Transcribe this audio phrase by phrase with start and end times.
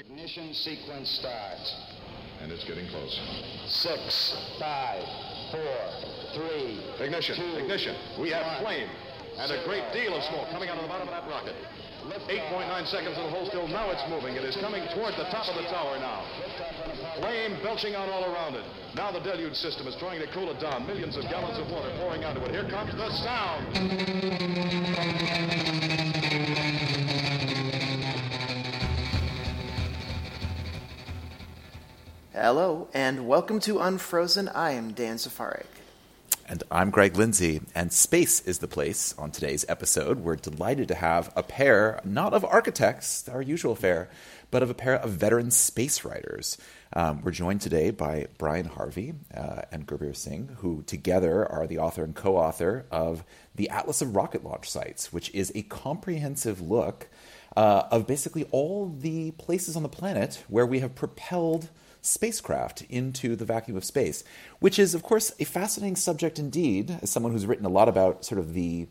[0.00, 1.76] Ignition sequence starts.
[2.40, 3.20] And it's getting close.
[3.66, 5.04] Six, five,
[5.52, 5.76] four,
[6.32, 6.80] three.
[7.04, 7.94] Ignition, two, ignition.
[8.18, 8.88] We have flame
[9.36, 11.54] and a great deal of smoke coming out of the bottom of that rocket.
[12.32, 13.68] 8.9 seconds in the hold still.
[13.68, 14.36] Now it's moving.
[14.36, 16.24] It is coming toward the top of the tower now.
[17.20, 18.64] Flame belching out all around it.
[18.96, 20.86] Now the deluge system is trying to cool it down.
[20.86, 22.52] Millions of gallons of water pouring onto it.
[22.52, 23.68] Here comes the sound.
[32.32, 34.46] Hello, and welcome to Unfrozen.
[34.50, 35.66] I am Dan Safarik.
[36.48, 40.20] And I'm Greg Lindsay, and space is the place on today's episode.
[40.20, 44.10] We're delighted to have a pair, not of architects, our usual fare,
[44.52, 46.56] but of a pair of veteran space writers.
[46.92, 51.78] Um, we're joined today by Brian Harvey uh, and Gurbir Singh, who together are the
[51.78, 53.24] author and co author of
[53.56, 57.08] The Atlas of Rocket Launch Sites, which is a comprehensive look
[57.56, 61.70] uh, of basically all the places on the planet where we have propelled
[62.02, 64.24] spacecraft into the vacuum of space,
[64.58, 68.24] which is, of course, a fascinating subject indeed, as someone who's written a lot about
[68.24, 68.88] sort of the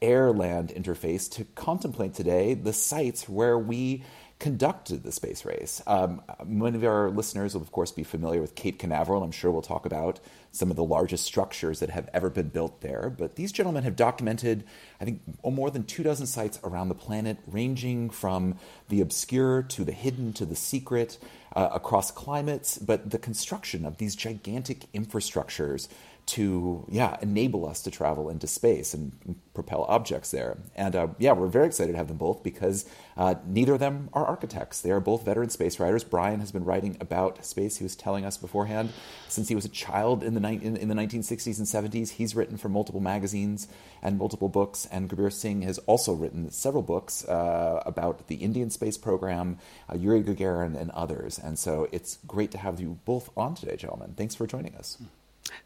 [0.00, 4.04] air land interface, to contemplate today the sites where we
[4.42, 5.80] conducted the space race.
[5.86, 9.22] Um, many of our listeners will, of course, be familiar with Cape Canaveral.
[9.22, 10.18] I'm sure we'll talk about
[10.50, 13.08] some of the largest structures that have ever been built there.
[13.08, 14.64] But these gentlemen have documented,
[15.00, 18.56] I think, more than two dozen sites around the planet, ranging from
[18.88, 21.18] the obscure to the hidden to the secret,
[21.54, 22.78] uh, across climates.
[22.78, 25.88] But the construction of these gigantic infrastructures
[26.24, 30.56] to yeah enable us to travel into space and propel objects there.
[30.76, 32.86] And uh, yeah we're very excited to have them both because
[33.16, 34.80] uh, neither of them are architects.
[34.80, 36.04] They are both veteran space writers.
[36.04, 37.76] Brian has been writing about space.
[37.76, 38.92] He was telling us beforehand
[39.28, 42.36] since he was a child in the, ni- in, in the 1960s and 70s he's
[42.36, 43.66] written for multiple magazines
[44.02, 48.70] and multiple books and Gurbir Singh has also written several books uh, about the Indian
[48.70, 49.58] space program
[49.90, 53.76] uh, Yuri Gagarin and others and so it's great to have you both on today
[53.76, 54.98] gentlemen thanks for joining us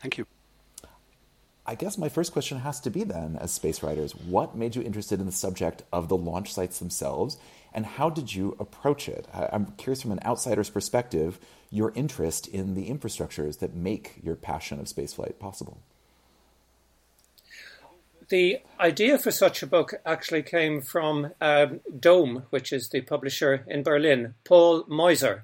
[0.00, 0.26] Thank you.
[1.68, 4.82] I guess my first question has to be then, as space writers, what made you
[4.82, 7.38] interested in the subject of the launch sites themselves,
[7.74, 9.26] and how did you approach it?
[9.34, 14.78] I'm curious from an outsider's perspective, your interest in the infrastructures that make your passion
[14.78, 15.78] of spaceflight possible.
[18.28, 23.64] The idea for such a book actually came from um, Dome, which is the publisher
[23.68, 25.42] in Berlin, Paul Meuser.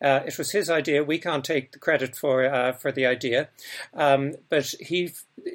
[0.00, 1.02] Uh, it was his idea.
[1.02, 3.48] We can't take the credit for uh, for the idea,
[3.92, 5.12] um, but he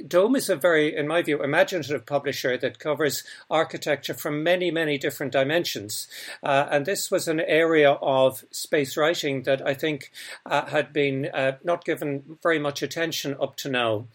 [0.08, 4.97] Dome is a very, in my view, imaginative publisher that covers architecture from many, many
[4.97, 6.07] different dimensions.
[6.44, 10.12] Uh, and this was an area of space writing that I think
[10.46, 14.07] uh, had been uh, not given very much attention up to now.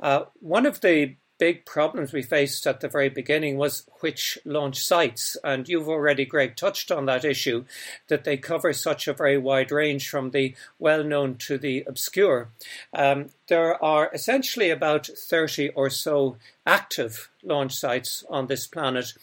[0.00, 4.84] Uh, one of the big problems we faced at the very beginning was which launch
[4.84, 5.36] sites.
[5.42, 7.64] And you've already, Greg, touched on that issue
[8.08, 12.48] that they cover such a very wide range from the well known to the obscure.
[12.92, 19.14] Um, there are essentially about 30 or so active launch sites on this planet.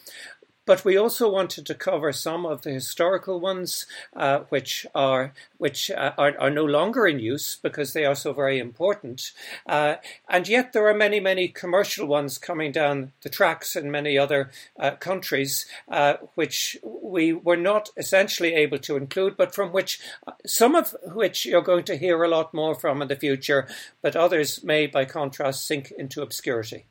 [0.66, 5.92] But we also wanted to cover some of the historical ones, uh, which are which
[5.92, 9.31] uh, are, are no longer in use because they are so very important.
[9.66, 9.96] Uh,
[10.28, 14.52] and yet there are many, many commercial ones coming down the tracks in many other
[14.80, 20.32] uh, countries, uh, which we were not essentially able to include, but from which uh,
[20.46, 23.68] some of which you're going to hear a lot more from in the future,
[24.02, 26.86] but others may, by contrast, sink into obscurity.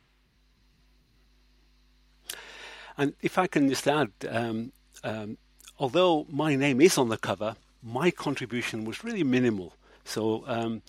[2.97, 4.73] And if I can just add, um,
[5.03, 5.39] um,
[5.79, 9.75] although my name is on the cover, my contribution was really minimal.
[10.05, 10.83] So, um,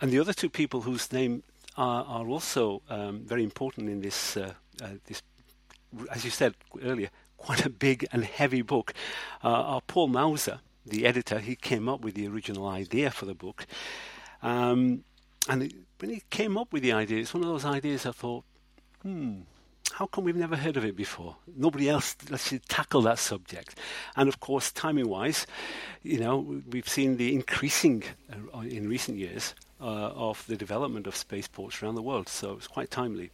[0.00, 1.42] and the other two people whose name
[1.76, 5.22] are, are also um, very important in this, uh, uh, this,
[6.10, 8.92] as you said earlier, quite a big and heavy book,
[9.42, 11.38] uh, are Paul Meuser, the editor.
[11.38, 13.66] He came up with the original idea for the book.
[14.42, 15.04] Um,
[15.48, 18.12] and it, when he came up with the idea, it's one of those ideas I
[18.12, 18.44] thought,
[19.02, 19.40] hmm,
[19.96, 21.36] how come we've never heard of it before?
[21.56, 23.76] Nobody else actually tackle that subject.
[24.14, 25.46] And of course, timing wise,
[26.02, 31.16] you know, we've seen the increasing uh, in recent years uh, of the development of
[31.16, 32.28] spaceports around the world.
[32.28, 33.30] So it's quite timely.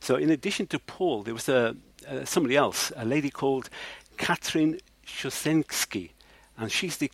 [0.00, 1.76] So, in addition to Paul, there was a,
[2.08, 3.70] uh, somebody else, a lady called
[4.16, 6.10] Katrin Shosensky,
[6.58, 7.08] and she's the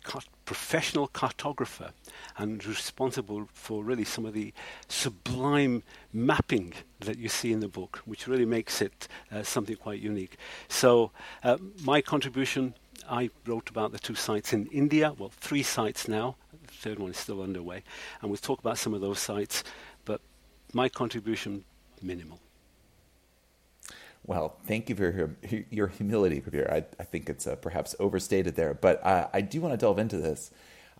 [0.45, 1.91] professional cartographer
[2.37, 4.53] and responsible for really some of the
[4.87, 10.01] sublime mapping that you see in the book, which really makes it uh, something quite
[10.01, 10.37] unique.
[10.67, 11.11] So,
[11.43, 12.73] uh, my contribution
[13.09, 16.35] I wrote about the two sites in India, well, three sites now,
[16.65, 17.83] the third one is still underway,
[18.21, 19.63] and we'll talk about some of those sites,
[20.05, 20.21] but
[20.73, 21.63] my contribution
[22.01, 22.39] minimal.
[24.25, 26.71] Well, thank you for your, your humility, Gurbir.
[26.71, 29.99] I, I think it's uh, perhaps overstated there, but uh, I do want to delve
[29.99, 30.51] into this.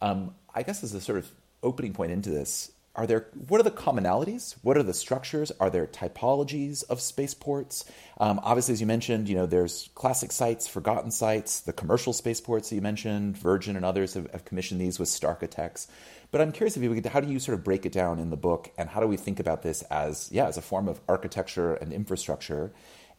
[0.02, 1.32] Um, I guess as a sort of
[1.62, 4.56] opening point into this, are there what are the commonalities?
[4.64, 5.52] What are the structures?
[5.62, 7.86] Are there typologies of spaceports?
[8.20, 12.70] Um, obviously as you mentioned you know there's classic sites forgotten sites the commercial spaceports
[12.70, 16.78] that you mentioned virgin and others have, have commissioned these with stark but i'm curious
[16.78, 18.90] if you could how do you sort of break it down in the book and
[18.90, 22.72] how do we think about this as yeah as a form of architecture and infrastructure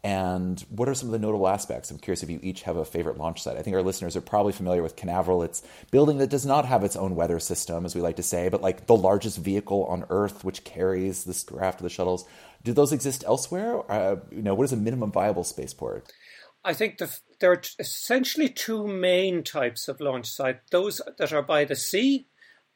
[0.05, 1.91] and what are some of the notable aspects?
[1.91, 3.57] I'm curious if you each have a favorite launch site.
[3.57, 5.45] I think our listeners are probably familiar with Canaveral.
[5.45, 5.63] It's
[5.93, 8.61] building that does not have its own weather system, as we like to say, but
[8.61, 12.27] like the largest vehicle on Earth, which carries this craft of the shuttles.
[12.65, 13.89] Do those exist elsewhere?
[13.91, 16.13] Uh, you know, what is a minimum viable spaceport?
[16.65, 21.43] I think the, there are essentially two main types of launch site: those that are
[21.43, 22.27] by the sea,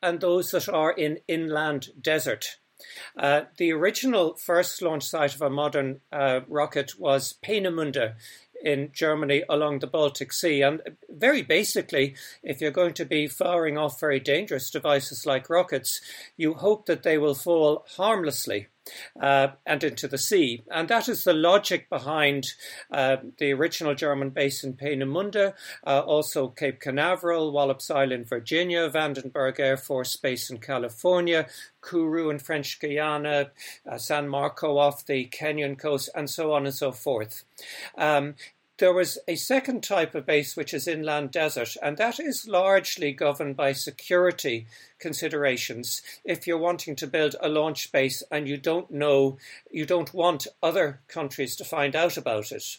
[0.00, 2.58] and those that are in inland desert.
[3.16, 8.14] Uh, the original first launch site of a modern uh, rocket was Peenemünde
[8.62, 10.62] in Germany along the Baltic Sea.
[10.62, 16.00] And very basically, if you're going to be firing off very dangerous devices like rockets,
[16.36, 18.68] you hope that they will fall harmlessly
[19.20, 20.62] uh, and into the sea.
[20.70, 22.46] And that is the logic behind
[22.90, 25.54] uh, the original German base in Peenemünde,
[25.86, 31.46] uh, also Cape Canaveral, Wallops Island, Virginia, Vandenberg Air Force Base in California,
[31.82, 33.50] Kourou in French Guiana,
[33.90, 37.44] uh, San Marco off the Kenyan coast, and so on and so forth.
[37.96, 38.34] Um,
[38.78, 43.12] there was a second type of base, which is inland desert, and that is largely
[43.12, 44.66] governed by security
[44.98, 46.02] considerations.
[46.24, 49.38] If you're wanting to build a launch base and you don't know,
[49.70, 52.78] you don't want other countries to find out about it.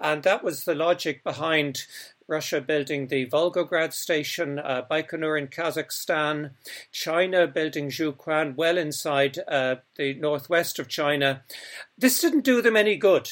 [0.00, 1.86] And that was the logic behind
[2.26, 6.52] Russia building the Volgograd station, uh, Baikonur in Kazakhstan,
[6.90, 11.42] China building Jiuquan well inside uh, the northwest of China.
[11.98, 13.30] This didn't do them any good.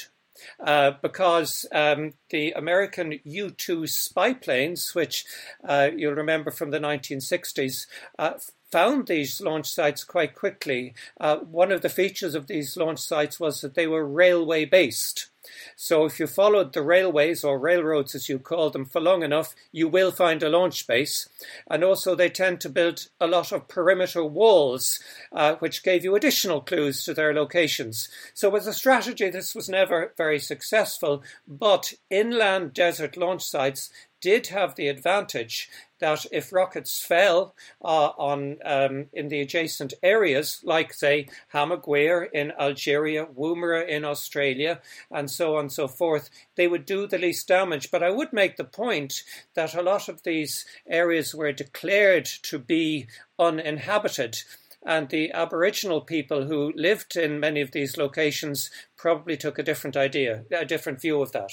[0.58, 5.24] Uh, because um, the American U 2 spy planes, which
[5.66, 7.86] uh, you'll remember from the 1960s,
[8.18, 8.32] uh,
[8.72, 10.94] found these launch sites quite quickly.
[11.20, 15.28] Uh, one of the features of these launch sites was that they were railway based.
[15.76, 19.54] So if you followed the railways or railroads as you call them for long enough,
[19.72, 21.28] you will find a launch base.
[21.68, 25.00] And also they tend to build a lot of perimeter walls,
[25.32, 28.08] uh, which gave you additional clues to their locations.
[28.34, 33.90] So as a strategy, this was never very successful, but inland desert launch sites
[34.22, 40.60] did have the advantage that if rockets fell uh, on um, in the adjacent areas,
[40.64, 44.80] like say Hammaguir in Algeria, Woomera in Australia,
[45.10, 47.90] and so on and so forth, they would do the least damage.
[47.90, 49.22] But I would make the point
[49.54, 53.08] that a lot of these areas were declared to be
[53.38, 54.42] uninhabited.
[54.84, 59.96] And the Aboriginal people who lived in many of these locations probably took a different
[59.96, 61.52] idea, a different view of that.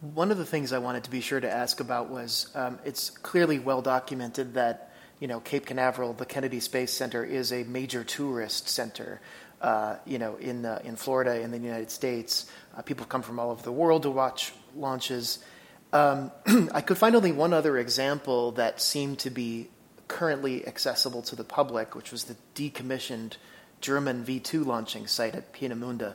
[0.00, 3.10] One of the things I wanted to be sure to ask about was um, it's
[3.10, 8.02] clearly well documented that you know Cape Canaveral, the Kennedy Space Center, is a major
[8.02, 9.20] tourist center.
[9.60, 13.50] Uh, you know, in in Florida, in the United States, uh, people come from all
[13.50, 15.38] over the world to watch launches.
[15.92, 16.32] Um,
[16.72, 19.68] I could find only one other example that seemed to be
[20.08, 23.36] currently accessible to the public, which was the decommissioned
[23.82, 26.14] German V 2 launching site at Peenemünde.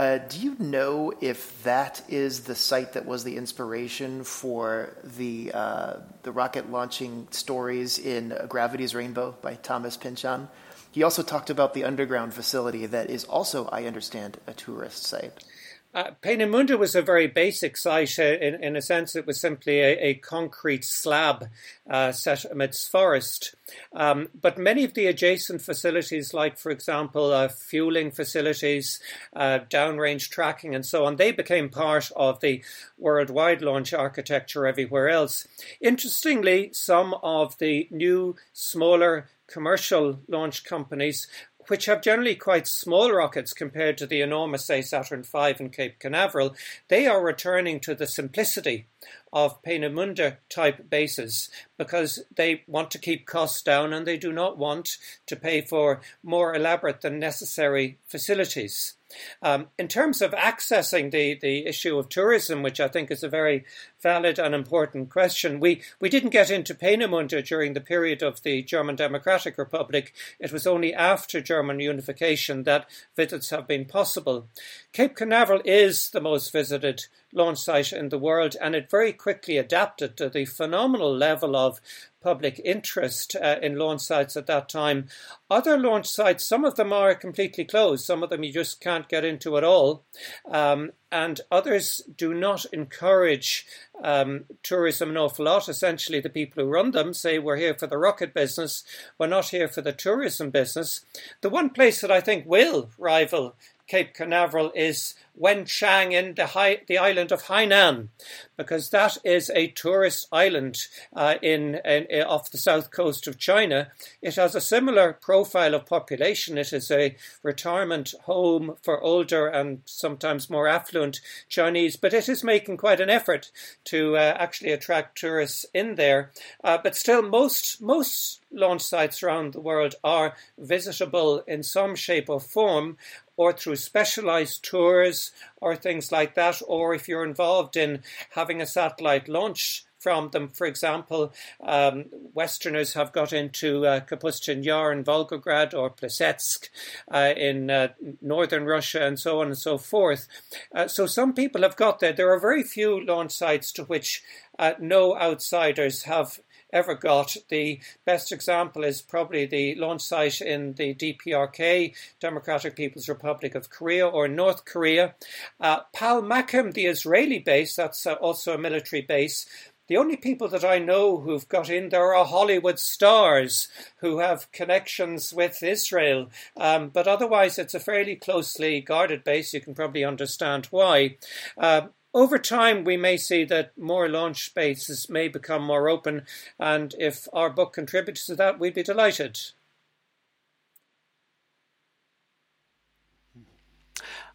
[0.00, 5.52] Uh, do you know if that is the site that was the inspiration for the
[5.52, 10.48] uh, the rocket launching stories in Gravity's Rainbow by Thomas Pynchon?
[10.90, 15.44] He also talked about the underground facility that is also, I understand, a tourist site.
[15.92, 18.16] Uh, Peenemünde was a very basic site.
[18.18, 21.48] Uh, in, in a sense, it was simply a, a concrete slab
[21.88, 23.56] uh, set amidst forest.
[23.92, 29.00] Um, but many of the adjacent facilities, like, for example, uh, fueling facilities,
[29.34, 32.62] uh, downrange tracking, and so on, they became part of the
[32.96, 35.48] worldwide launch architecture everywhere else.
[35.80, 41.26] Interestingly, some of the new, smaller commercial launch companies
[41.70, 45.98] which have generally quite small rockets compared to the enormous, say, Saturn V and Cape
[46.00, 46.54] Canaveral,
[46.88, 48.86] they are returning to the simplicity
[49.32, 54.58] of Peenemünde type bases because they want to keep costs down and they do not
[54.58, 58.94] want to pay for more elaborate than necessary facilities.
[59.42, 63.28] Um, in terms of accessing the, the issue of tourism, which I think is a
[63.28, 63.64] very
[64.00, 68.62] valid and important question, we, we didn't get into Peenemünde during the period of the
[68.62, 70.12] German Democratic Republic.
[70.38, 74.48] It was only after German unification that visits have been possible.
[74.92, 79.56] Cape Canaveral is the most visited launch site in the world, and it very quickly
[79.56, 81.80] adapted to the phenomenal level of
[82.20, 85.08] public interest uh, in launch sites at that time.
[85.50, 89.08] Other launch sites, some of them are completely closed, some of them you just can't
[89.08, 90.02] get into at all,
[90.50, 93.66] um, and others do not encourage
[94.02, 95.68] um, tourism an awful lot.
[95.68, 98.84] Essentially, the people who run them say we're here for the rocket business,
[99.18, 101.04] we're not here for the tourism business.
[101.40, 103.54] The one place that I think will rival
[103.90, 108.08] Cape Canaveral is Wenchang in the, the island of Hainan,
[108.56, 113.36] because that is a tourist island uh, in, in, in, off the south coast of
[113.38, 113.90] China.
[114.22, 116.56] It has a similar profile of population.
[116.56, 122.44] It is a retirement home for older and sometimes more affluent Chinese, but it is
[122.44, 123.50] making quite an effort
[123.86, 126.30] to uh, actually attract tourists in there.
[126.62, 132.28] Uh, but still, most most launch sites around the world are visitable in some shape
[132.28, 132.96] or form
[133.40, 135.32] or through specialized tours
[135.62, 140.48] or things like that, or if you're involved in having a satellite launch from them.
[140.48, 141.32] For example,
[141.62, 142.04] um,
[142.34, 146.68] Westerners have got into uh, Kapustin Yar in Volgograd or Plesetsk
[147.10, 147.88] uh, in uh,
[148.20, 150.28] northern Russia and so on and so forth.
[150.74, 152.12] Uh, so some people have got there.
[152.12, 154.22] There are very few launch sites to which
[154.58, 156.40] uh, no outsiders have
[156.72, 157.36] ever got.
[157.48, 163.70] The best example is probably the launch site in the DPRK, Democratic People's Republic of
[163.70, 165.14] Korea, or North Korea.
[165.60, 169.46] Uh, Palmachim, the Israeli base, that's uh, also a military base.
[169.90, 174.52] The only people that I know who've got in there are Hollywood stars who have
[174.52, 176.30] connections with Israel.
[176.56, 179.52] Um, but otherwise, it's a fairly closely guarded base.
[179.52, 181.16] You can probably understand why.
[181.58, 186.26] Uh, over time, we may see that more launch spaces may become more open,
[186.58, 189.38] and if our book contributes to that, we'd be delighted.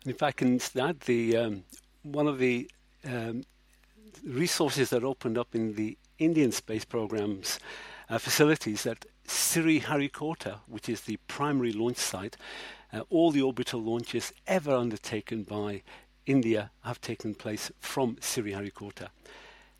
[0.05, 1.63] If I can add, the um,
[2.03, 2.70] one of the
[3.03, 3.44] um,
[4.24, 7.60] resources that opened up in the Indian space programs
[8.10, 12.38] uh, facilities at Sriharikota, which is the primary launch site,
[12.94, 15.82] uh, all the orbital launches ever undertaken by
[16.25, 19.10] India have taken place from Sriharikota.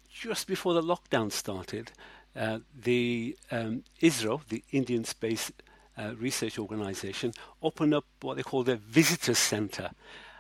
[0.10, 1.92] Just before the lockdown started,
[2.36, 5.52] uh, the um, ISRO, the Indian Space
[5.98, 9.92] uh, Research Organization, opened up what they call their visitor center.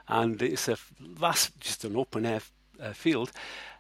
[0.07, 2.41] And it's a vast, just an open air
[2.81, 3.31] uh, field,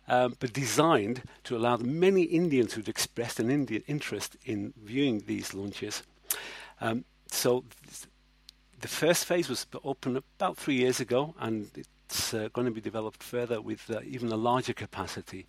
[0.07, 5.53] um, but designed to allow many Indians who'd expressed an Indian interest in viewing these
[5.53, 6.03] launches.
[6.81, 7.63] Um, so
[8.81, 12.71] the first phase was opened about three years ago, and it it's uh, going to
[12.71, 15.45] be developed further with uh, even a larger capacity.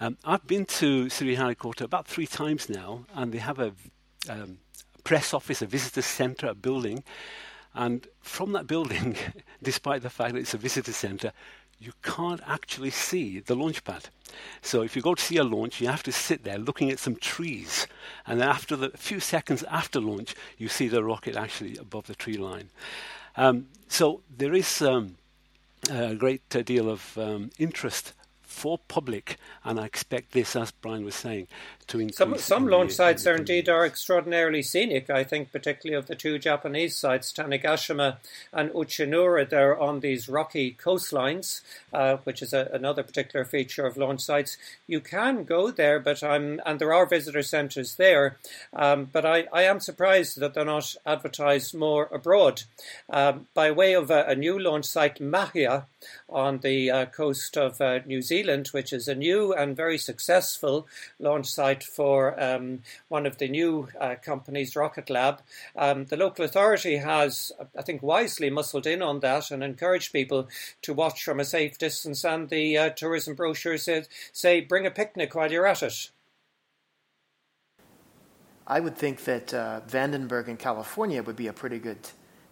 [0.00, 3.72] Um, I've been to Sriharikota about three times now, and they have a
[4.28, 4.58] um,
[5.04, 7.04] press office, a visitor centre, a building.
[7.74, 9.16] And from that building,
[9.62, 11.32] despite the fact that it's a visitor centre,
[11.78, 14.08] you can't actually see the launch pad.
[14.62, 16.98] So if you go to see a launch, you have to sit there looking at
[16.98, 17.86] some trees.
[18.26, 22.14] And then after the few seconds after launch, you see the rocket actually above the
[22.14, 22.70] tree line.
[23.36, 25.16] Um, so there is um,
[25.90, 28.12] a great deal of um, interest
[28.42, 31.48] for public, and I expect this, as Brian was saying,
[31.88, 32.16] to increase.
[32.16, 35.10] Some, some launch sites are indeed are extraordinarily scenic.
[35.10, 38.16] I think particularly of the two Japanese sites, Tanegashima
[38.52, 39.48] and Uchinoura.
[39.48, 41.60] They're on these rocky coastlines,
[41.92, 44.56] uh, which is a, another particular feature of launch sites.
[44.86, 48.38] You can go there, but I'm and there are visitor centres there.
[48.72, 52.62] Um, but I, I am surprised that they're not advertised more abroad.
[53.10, 55.84] Um, by way of a, a, new launch site, Mahia,
[56.28, 60.86] on the uh, coast of uh, New Zealand, which is a new and very successful
[61.18, 65.40] launch site for um, one of the new uh, companies, Rocket Lab.
[65.76, 70.48] Um, the local authority has, I think, wisely muscled in on that and encouraged people
[70.82, 72.24] to watch from a safe distance.
[72.24, 76.10] And the uh, tourism brochure says, say, bring a picnic while you're at it.
[78.66, 81.98] I would think that uh, Vandenberg in California would be a pretty good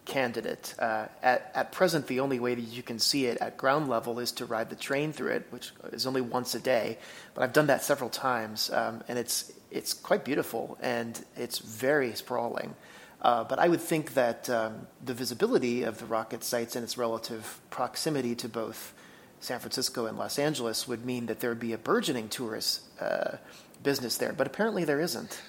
[0.04, 0.75] candidate.
[0.78, 4.18] Uh, at, at present, the only way that you can see it at ground level
[4.18, 6.99] is to ride the train through it, which is only once a day.
[7.35, 12.14] But I've done that several times, um, and it's it's quite beautiful and it's very
[12.14, 12.75] sprawling.
[13.23, 16.99] Uh, but I would think that um, the visibility of the rocket sites and its
[16.99, 18.92] relative proximity to both
[19.40, 23.37] San Francisco and Los Angeles would mean that there would be a burgeoning tourist uh,
[23.82, 24.32] business there.
[24.32, 25.40] But apparently, there isn't.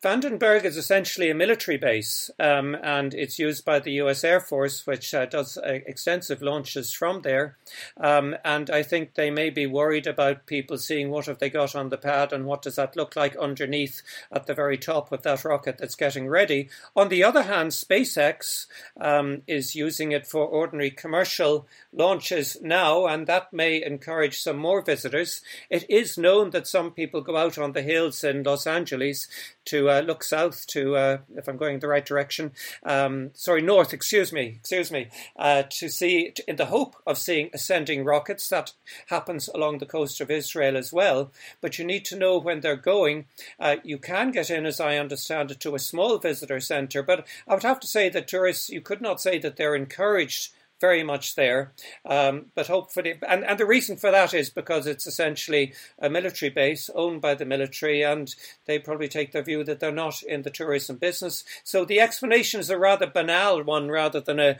[0.00, 4.22] Vandenberg is essentially a military base, um, and it's used by the U.S.
[4.22, 7.56] Air Force, which uh, does uh, extensive launches from there.
[7.96, 11.74] Um, and I think they may be worried about people seeing what have they got
[11.74, 15.22] on the pad and what does that look like underneath at the very top of
[15.22, 16.68] that rocket that's getting ready.
[16.94, 18.66] On the other hand, SpaceX
[19.00, 24.80] um, is using it for ordinary commercial launches now, and that may encourage some more
[24.80, 25.42] visitors.
[25.68, 29.26] It is known that some people go out on the hills in Los Angeles
[29.68, 33.92] to uh, look south to, uh, if I'm going the right direction, um, sorry, north,
[33.92, 38.48] excuse me, excuse me, uh, to see, in the hope of seeing ascending rockets.
[38.48, 38.72] That
[39.08, 41.32] happens along the coast of Israel as well.
[41.60, 43.26] But you need to know when they're going.
[43.60, 47.02] Uh, you can get in, as I understand it, to a small visitor centre.
[47.02, 50.52] But I would have to say that tourists, you could not say that they're encouraged
[50.80, 51.72] very much there.
[52.04, 56.50] Um, but hopefully, and, and the reason for that is because it's essentially a military
[56.50, 58.34] base owned by the military, and
[58.66, 61.44] they probably take the view that they're not in the tourism business.
[61.64, 64.58] So the explanation is a rather banal one rather than a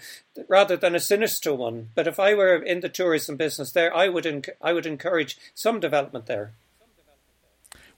[0.48, 1.90] rather than a sinister one.
[1.94, 5.38] But if I were in the tourism business there, I would enc- I would encourage
[5.54, 6.52] some development there.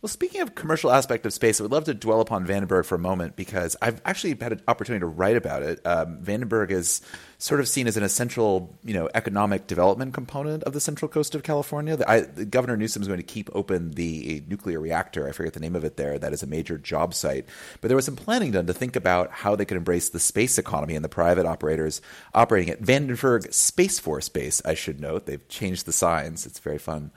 [0.03, 2.95] Well, speaking of commercial aspect of space, I would love to dwell upon Vandenberg for
[2.95, 5.85] a moment because I've actually had an opportunity to write about it.
[5.87, 7.03] Um, Vandenberg is
[7.37, 11.35] sort of seen as an essential, you know, economic development component of the central coast
[11.35, 11.99] of California.
[11.99, 15.29] The, I, the Governor Newsom is going to keep open the nuclear reactor.
[15.29, 16.19] I forget the name of it there.
[16.19, 17.45] That is a major job site.
[17.83, 20.57] But there was some planning done to think about how they could embrace the space
[20.57, 22.01] economy and the private operators
[22.33, 22.83] operating it.
[22.83, 25.27] Vandenberg Space Force Base, I should note.
[25.27, 26.47] They've changed the signs.
[26.47, 27.11] It's very fun.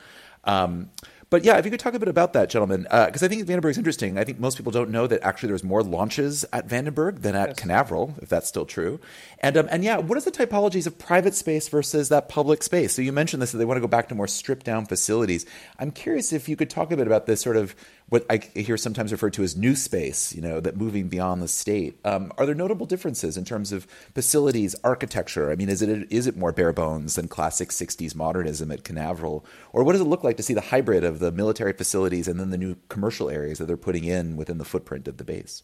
[0.43, 0.89] Um,
[1.33, 3.47] but yeah, if you could talk a bit about that, gentlemen, because uh, I think
[3.47, 4.19] Vandenberg is interesting.
[4.19, 7.47] I think most people don't know that actually there's more launches at Vandenberg than at
[7.49, 7.59] yes.
[7.59, 8.99] Canaveral, if that's still true.
[9.39, 12.93] And um, and yeah, what is the typologies of private space versus that public space?
[12.93, 15.47] So you mentioned this that they want to go back to more stripped down facilities.
[15.79, 17.75] I'm curious if you could talk a bit about this sort of
[18.13, 21.47] what I hear sometimes referred to as new space, you know, that moving beyond the
[21.47, 21.97] state.
[22.05, 25.51] Um, are there notable differences in terms of facilities, architecture?
[25.51, 29.43] I mean, is it is it more bare bones than classic '60s modernism at Canaveral,
[29.71, 32.39] or what does it look like to see the hybrid of the military facilities and
[32.39, 35.63] then the new commercial areas that they're putting in within the footprint of the base?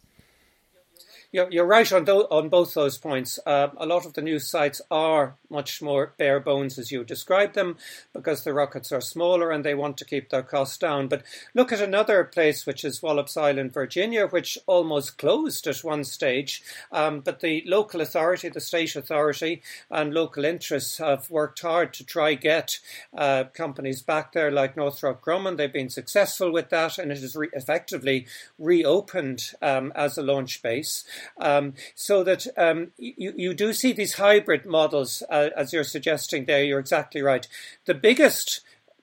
[1.31, 3.39] You're, you're right on, on both those points.
[3.45, 7.53] Uh, a lot of the new sites are much more bare bones as you described
[7.53, 7.77] them
[8.13, 11.07] because the rockets are smaller and they want to keep their costs down.
[11.07, 11.21] But
[11.53, 16.63] look at another place, which is Wallops Island, Virginia, which almost closed at one stage.
[16.91, 22.03] Um, but the local authority, the state authority, and local interests have worked hard to
[22.03, 22.79] try get
[23.15, 25.57] uh, companies back there like Northrop Grumman.
[25.57, 28.25] They've been successful with that, and it is re- effectively
[28.57, 31.04] reopened um, as a launch base.
[31.39, 36.45] Um, so that um, you, you do see these hybrid models, uh, as you're suggesting
[36.45, 36.63] there.
[36.63, 37.47] You're exactly right.
[37.86, 38.62] The biggest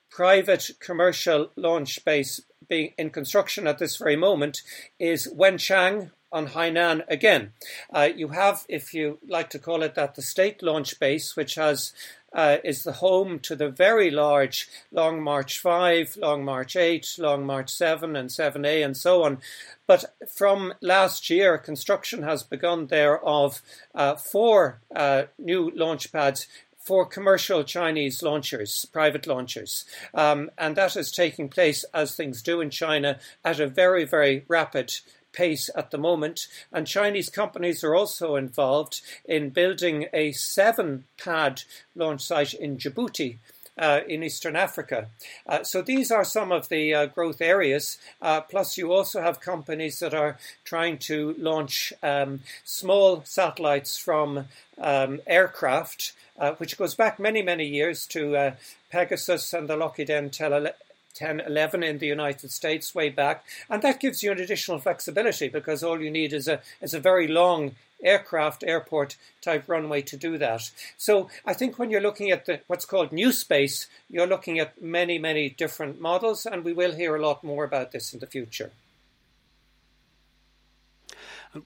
[0.09, 4.61] private commercial launch base being in construction at this very moment
[4.99, 7.53] is Wenchang on Hainan again.
[7.93, 11.55] Uh, you have, if you like to call it that, the state launch base, which
[11.55, 11.93] has
[12.33, 17.45] uh, is the home to the very large Long March 5, Long March 8, Long
[17.45, 19.39] March 7, and 7A, and so on.
[19.87, 23.61] But from last year, construction has begun there of
[23.95, 26.47] uh, four uh, new launch pads
[26.87, 29.83] for commercial Chinese launchers, private launchers.
[30.13, 34.45] Um, and that is taking place, as things do in China, at a very, very
[34.47, 34.93] rapid
[35.37, 36.47] pace at the moment.
[36.71, 41.61] And Chinese companies are also involved in building a seven pad
[41.95, 43.37] launch site in Djibouti.
[43.79, 45.07] Uh, in Eastern Africa.
[45.45, 47.99] Uh, so these are some of the uh, growth areas.
[48.19, 54.45] Uh, plus, you also have companies that are trying to launch um, small satellites from
[54.81, 58.51] um, aircraft, uh, which goes back many, many years to uh,
[58.89, 60.71] Pegasus and the Lockheed Intel
[61.17, 63.43] 10, 11 in the United States way back.
[63.69, 66.99] And that gives you an additional flexibility because all you need is a, is a
[66.99, 70.69] very long aircraft airport type runway to do that.
[70.97, 74.79] So I think when you're looking at the, what's called new space, you're looking at
[74.79, 78.27] many, many different models, and we will hear a lot more about this in the
[78.27, 78.71] future.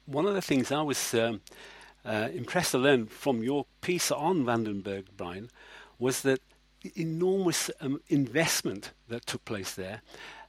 [0.05, 1.41] One of the things I was um,
[2.05, 5.49] uh, impressed to learn from your piece on Vandenberg, Brian,
[5.99, 6.39] was that
[6.95, 10.01] enormous um, investment that took place there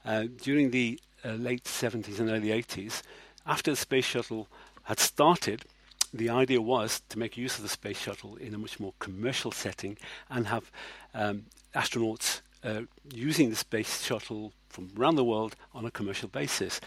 [0.04, 3.02] uh, during the uh, late 70s and early 80s.
[3.46, 4.48] After the space shuttle
[4.84, 5.64] had started,
[6.12, 9.52] the idea was to make use of the space shuttle in a much more commercial
[9.52, 9.96] setting
[10.28, 10.70] and have
[11.14, 16.80] um, astronauts uh, using the space shuttle from around the world on a commercial basis.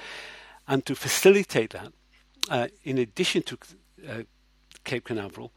[0.67, 1.93] And to facilitate that,
[2.49, 3.57] uh, in addition to
[4.07, 4.23] uh,
[4.83, 5.51] Cape Canaveral,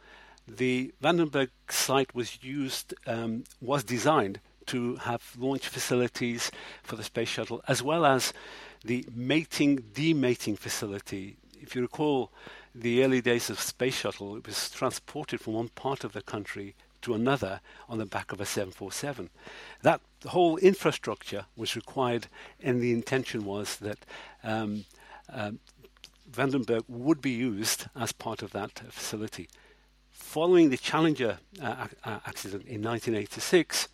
[0.49, 6.51] the Vandenberg site was used, um, was designed to have launch facilities
[6.83, 8.33] for the space shuttle, as well as
[8.85, 11.37] the mating demating facility.
[11.61, 12.31] If you recall,
[12.75, 16.75] the early days of space shuttle, it was transported from one part of the country
[17.03, 19.31] to another on the back of a 747.
[19.83, 22.27] That whole infrastructure was required,
[22.61, 23.99] and the intention was that
[24.43, 24.85] um,
[25.33, 25.61] um,
[26.31, 29.49] Vandenberg would be used as part of that facility.
[30.19, 33.89] Following the Challenger uh, accident in 1986,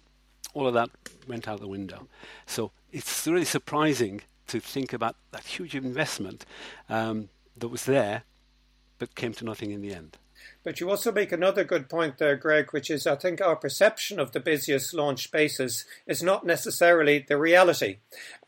[0.52, 0.90] all of that
[1.28, 2.08] went out the window.
[2.46, 6.44] So it's really surprising to think about that huge investment
[6.88, 8.24] um, that was there,
[8.98, 10.18] but came to nothing in the end.
[10.64, 14.18] But you also make another good point there, Greg, which is I think our perception
[14.18, 17.98] of the busiest launch spaces is not necessarily the reality,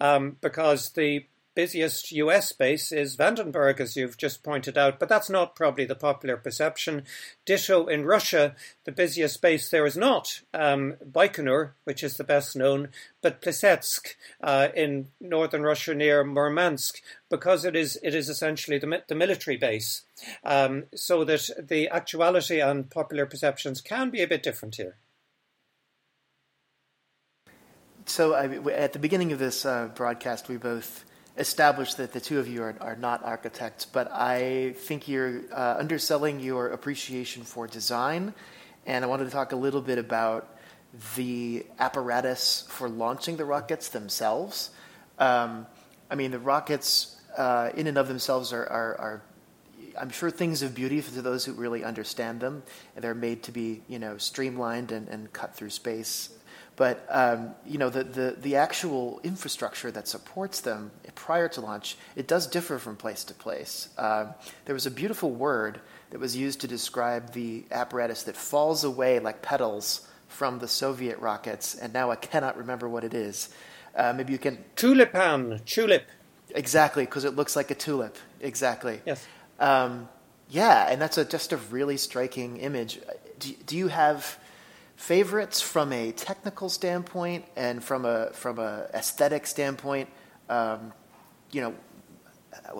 [0.01, 5.31] um, because the busiest US base is Vandenberg, as you've just pointed out, but that's
[5.31, 7.03] not probably the popular perception.
[7.47, 12.55] Ditto in Russia, the busiest base there is not um, Baikonur, which is the best
[12.55, 12.90] known,
[13.23, 19.03] but Plesetsk uh, in northern Russia near Murmansk, because it is it is essentially the,
[19.09, 20.03] the military base.
[20.45, 24.97] Um, so that the actuality and popular perceptions can be a bit different here.
[28.05, 31.05] So I, at the beginning of this uh, broadcast, we both
[31.38, 35.77] established that the two of you are, are not architects, but I think you're uh,
[35.79, 38.33] underselling your appreciation for design.
[38.87, 40.57] And I wanted to talk a little bit about
[41.16, 44.70] the apparatus for launching the rockets themselves.
[45.18, 45.66] Um,
[46.11, 49.22] I mean, the rockets uh, in and of themselves are, are, are,
[50.01, 52.62] I'm sure, things of beauty to those who really understand them.
[52.94, 56.31] And they're made to be, you know, streamlined and, and cut through space
[56.77, 61.97] but um, you know the, the, the actual infrastructure that supports them prior to launch
[62.15, 63.89] it does differ from place to place.
[63.99, 64.27] Uh,
[64.67, 69.19] there was a beautiful word that was used to describe the apparatus that falls away
[69.19, 73.49] like petals from the Soviet rockets, and now I cannot remember what it is.
[73.95, 76.05] Uh, maybe you can tulipan tulip.
[76.55, 78.17] Exactly, because it looks like a tulip.
[78.41, 79.01] Exactly.
[79.07, 79.27] Yes.
[79.59, 80.09] Um,
[80.49, 83.01] yeah, and that's a, just a really striking image.
[83.39, 84.39] Do, do you have
[84.96, 90.09] favorites from a technical standpoint and from a from a aesthetic standpoint.
[90.48, 90.92] Um,
[91.52, 91.74] you know,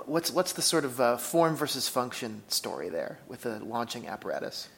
[0.07, 4.69] what's what's the sort of uh, form versus function story there with the launching apparatus?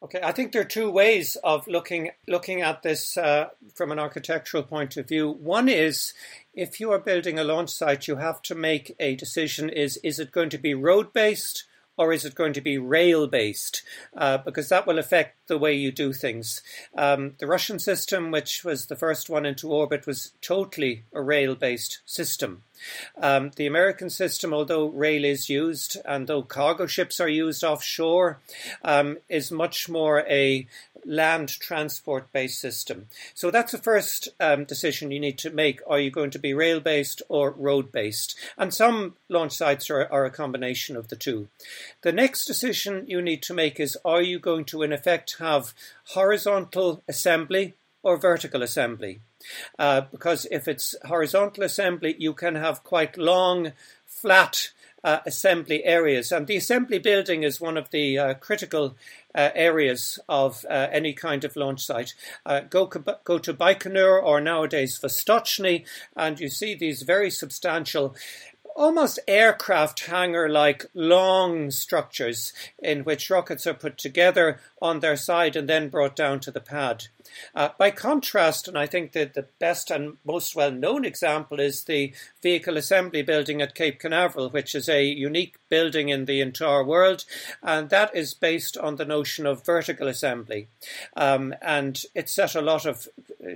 [0.00, 3.98] Okay, I think there are two ways of looking looking at this uh, from an
[3.98, 5.30] architectural point of view.
[5.30, 6.14] One is
[6.54, 10.20] if you are building a launch site, you have to make a decision: is is
[10.20, 11.64] it going to be road based
[11.98, 13.82] or is it going to be rail based?
[14.16, 16.62] Uh, because that will affect the way you do things.
[16.96, 21.54] Um, the Russian system, which was the first one into orbit, was totally a rail
[21.54, 22.62] based system.
[23.16, 28.38] Um, the American system, although rail is used and though cargo ships are used offshore,
[28.82, 30.66] um, is much more a
[31.04, 33.06] land transport based system.
[33.34, 35.80] So that's the first um, decision you need to make.
[35.86, 38.36] Are you going to be rail based or road based?
[38.56, 41.48] And some launch sites are, are a combination of the two.
[42.02, 45.74] The next decision you need to make is are you going to, in effect, have
[46.08, 49.20] horizontal assembly or vertical assembly?
[49.78, 53.72] Uh, because if it's horizontal assembly, you can have quite long,
[54.06, 54.72] flat
[55.04, 56.32] uh, assembly areas.
[56.32, 58.96] And the assembly building is one of the uh, critical
[59.34, 62.14] uh, areas of uh, any kind of launch site.
[62.44, 65.84] Uh, go, go to Baikonur or nowadays Vostochny,
[66.16, 68.16] and you see these very substantial
[68.74, 75.56] almost aircraft hangar like long structures in which rockets are put together on their side
[75.56, 77.06] and then brought down to the pad.
[77.54, 81.84] Uh, by contrast, and I think that the best and most well known example is
[81.84, 82.12] the
[82.42, 87.24] Vehicle Assembly Building at Cape Canaveral, which is a unique building in the entire world,
[87.62, 90.68] and that is based on the notion of vertical assembly.
[91.16, 93.08] Um, and it set a lot of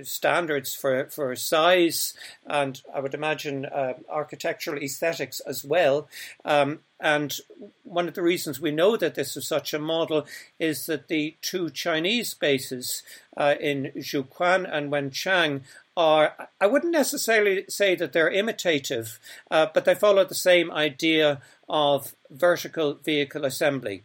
[0.03, 2.13] standards for, for size
[2.45, 6.07] and I would imagine uh, architectural aesthetics as well.
[6.45, 7.37] Um, and
[7.83, 10.25] one of the reasons we know that this is such a model
[10.57, 13.03] is that the two Chinese bases
[13.35, 15.61] uh, in Jiuquan and Wenchang
[15.97, 19.19] are, I wouldn't necessarily say that they're imitative,
[19.51, 24.03] uh, but they follow the same idea of vertical vehicle assembly.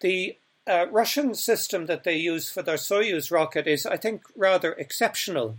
[0.00, 4.72] The uh, Russian system that they use for their Soyuz rocket is, I think, rather
[4.72, 5.56] exceptional.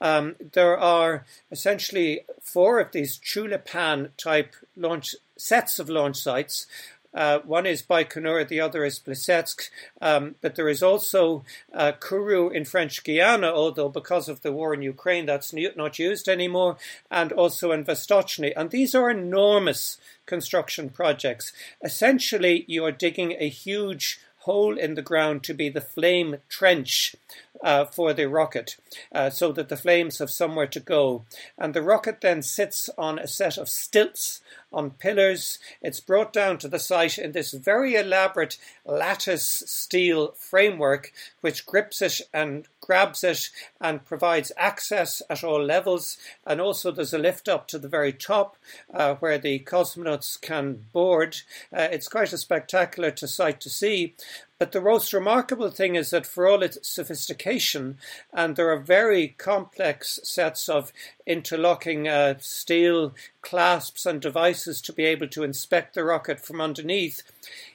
[0.00, 6.66] Um, there are essentially four of these Tulipan type launch sets of launch sites.
[7.12, 9.70] Uh, one is Baikonur, the other is Plesetsk,
[10.02, 14.74] um, but there is also uh, Kourou in French Guiana, although because of the war
[14.74, 16.76] in Ukraine that's not used anymore,
[17.10, 18.52] and also in Vostochny.
[18.54, 21.54] And these are enormous construction projects.
[21.82, 27.14] Essentially, you are digging a huge hole in the ground to be the flame trench
[27.62, 28.76] uh, for the rocket
[29.12, 31.24] uh, so that the flames have somewhere to go.
[31.58, 34.40] And the rocket then sits on a set of stilts
[34.72, 35.58] on pillars.
[35.80, 42.02] It's brought down to the site in this very elaborate lattice steel framework, which grips
[42.02, 43.50] it and grabs it
[43.80, 46.18] and provides access at all levels.
[46.46, 48.56] And also, there's a lift up to the very top
[48.92, 51.38] uh, where the cosmonauts can board.
[51.72, 54.14] Uh, it's quite a spectacular to sight to see.
[54.58, 57.98] But the most remarkable thing is that for all its sophistication,
[58.32, 60.92] and there are very complex sets of
[61.26, 67.22] interlocking uh, steel clasps and devices to be able to inspect the rocket from underneath,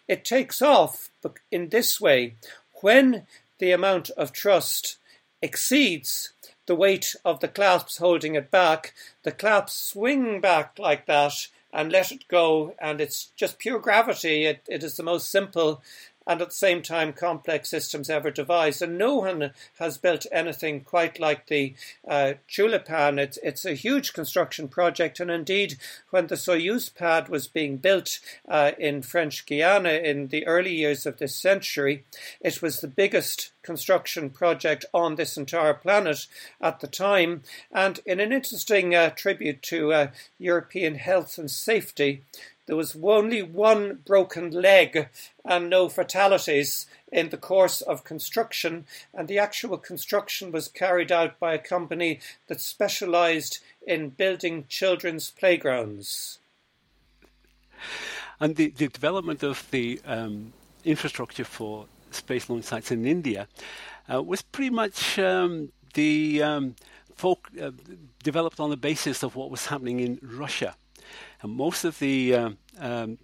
[0.07, 1.09] it takes off
[1.51, 2.33] in this way.
[2.81, 3.27] When
[3.59, 4.97] the amount of thrust
[5.39, 6.33] exceeds
[6.65, 11.91] the weight of the clasps holding it back, the clasps swing back like that and
[11.91, 14.45] let it go, and it's just pure gravity.
[14.45, 15.81] It, it is the most simple
[16.31, 18.81] and at the same time complex systems ever devised.
[18.81, 21.73] And no one has built anything quite like the
[22.07, 23.19] uh, Tulipan.
[23.19, 25.77] It's, it's a huge construction project, and indeed,
[26.09, 31.05] when the Soyuz pad was being built uh, in French Guiana in the early years
[31.05, 32.05] of this century,
[32.39, 36.27] it was the biggest construction project on this entire planet
[36.61, 37.43] at the time.
[37.71, 40.07] And in an interesting uh, tribute to uh,
[40.39, 42.23] European health and safety,
[42.71, 45.09] there was only one broken leg
[45.43, 51.37] and no fatalities in the course of construction, and the actual construction was carried out
[51.37, 56.39] by a company that specialized in building children's playgrounds.
[58.39, 60.53] And the, the development of the um,
[60.85, 63.49] infrastructure for space launch sites in India
[64.09, 66.75] uh, was pretty much um, the um,
[67.17, 67.71] folk uh,
[68.23, 70.73] developed on the basis of what was happening in Russia.
[71.41, 72.35] And most of the
[72.79, 73.17] um,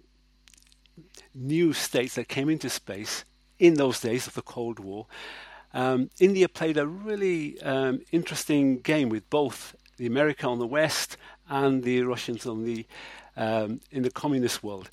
[1.34, 3.24] new states that came into space
[3.58, 5.06] in those days of the Cold War,
[5.74, 11.16] um, India played a really um, interesting game with both the America on the west
[11.48, 12.86] and the Russians on the
[13.36, 14.90] um, in the communist world.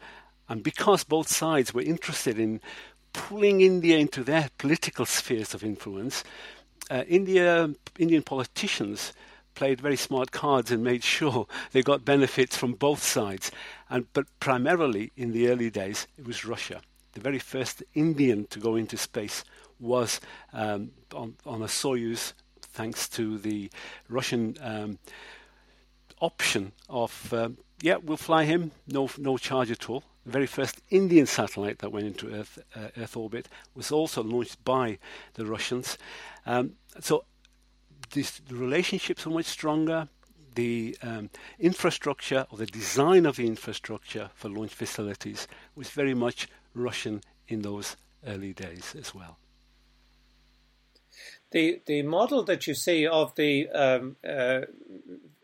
[0.50, 2.62] And because both sides were interested in
[3.14, 6.24] pulling India into their political spheres of influence,
[6.92, 9.14] uh, India Indian politicians
[9.56, 13.52] played very smart cards and made sure they got benefits from both sides.
[13.90, 16.82] And, but primarily in the early days, it was Russia.
[17.14, 19.44] The very first Indian to go into space
[19.80, 20.20] was
[20.54, 23.70] um, on, on, a Soyuz, thanks to the
[24.10, 25.00] Russian um,
[26.20, 30.04] option of, um, yeah, we'll fly him, no, no charge at all.
[30.26, 34.64] The very first Indian satellite that went into Earth, uh, Earth orbit was also launched
[34.66, 34.98] by
[35.36, 35.98] the Russians.
[36.46, 37.26] Um, so
[38.12, 40.08] this, the relationships are much stronger.
[40.56, 46.48] The um, infrastructure or the design of the infrastructure for launch facilities was very much
[46.74, 49.38] Russian in those early days as well.
[51.52, 54.62] The the model that you see of the um, uh,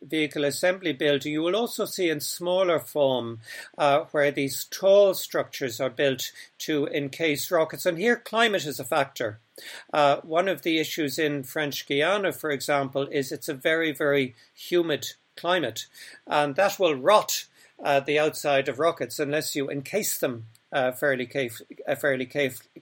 [0.01, 3.39] vehicle assembly build, you will also see in smaller form
[3.77, 7.85] uh, where these tall structures are built to encase rockets.
[7.85, 9.39] And here, climate is a factor.
[9.93, 14.35] Uh, one of the issues in French Guiana, for example, is it's a very, very
[14.53, 15.87] humid climate,
[16.27, 17.45] and that will rot
[17.83, 21.29] uh, the outside of rockets unless you encase them uh, fairly,
[21.87, 22.25] uh, fairly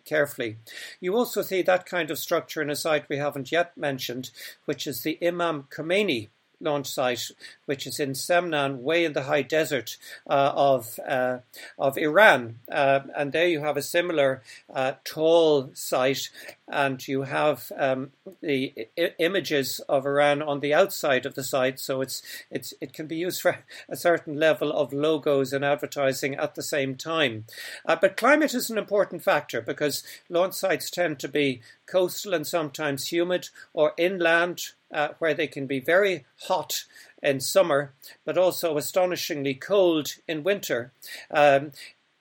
[0.06, 0.58] carefully.
[1.00, 4.32] You also see that kind of structure in a site we haven't yet mentioned,
[4.66, 6.30] which is the Imam Khomeini
[6.60, 7.32] launch site,
[7.66, 9.98] which is in Semnan, way in the high desert
[10.30, 11.40] uh, of uh,
[11.78, 12.60] of Iran.
[12.72, 14.42] Uh, and there you have a similar
[14.74, 16.30] uh, tall site,
[16.68, 21.80] and you have um, the I- images of Iran on the outside of the site.
[21.80, 26.36] So it's it's it can be used for a certain level of logos and advertising
[26.36, 27.46] at the same time.
[27.86, 32.46] Uh, but climate is an important factor because launch sites tend to be coastal and
[32.46, 36.86] sometimes humid, or inland uh, where they can be very hot
[37.22, 37.94] in summer,
[38.26, 40.92] but also astonishingly cold in winter.
[41.32, 41.72] Um,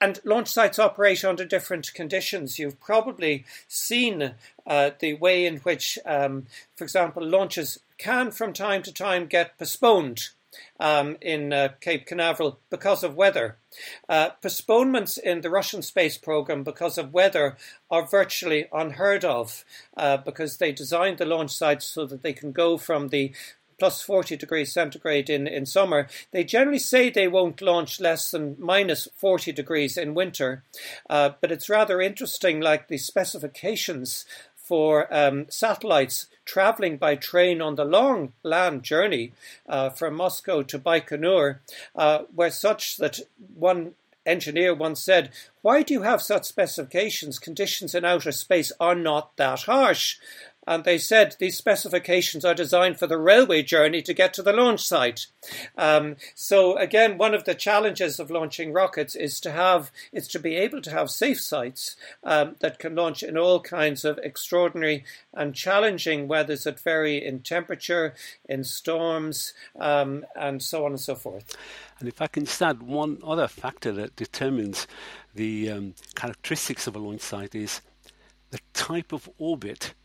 [0.01, 2.57] and launch sites operate under different conditions.
[2.57, 8.81] You've probably seen uh, the way in which, um, for example, launches can from time
[8.83, 10.29] to time get postponed
[10.79, 13.57] um, in uh, Cape Canaveral because of weather.
[14.07, 17.57] Uh, postponements in the Russian space program because of weather
[17.91, 19.63] are virtually unheard of
[19.97, 23.33] uh, because they designed the launch sites so that they can go from the
[23.79, 26.07] plus 40 degrees centigrade in, in summer.
[26.31, 30.63] They generally say they won't launch less than minus 40 degrees in winter,
[31.09, 34.25] uh, but it's rather interesting, like the specifications
[34.69, 39.33] for um, satellites traveling by train on the long land journey
[39.67, 41.57] uh, from Moscow to Baikonur
[41.95, 43.19] uh, were such that
[43.55, 43.95] one
[44.27, 45.31] engineer once said,
[45.63, 47.39] Why do you have such specifications?
[47.39, 50.17] Conditions in outer space are not that harsh
[50.69, 54.53] and they said these specifications are designed for the railway journey to get to the
[54.53, 55.25] launch site.
[55.75, 60.37] Um, so again, one of the challenges of launching rockets is to have is to
[60.37, 65.05] be able to have safe sites um, that can launch in all kinds of extraordinary
[65.33, 68.13] and challenging weathers that vary in temperature,
[68.47, 71.57] in storms, um, and so on and so forth.
[71.99, 74.85] And if I can just add one other factor that determines
[75.33, 77.81] the um, characteristics of a launch site is
[78.51, 79.95] the type of orbit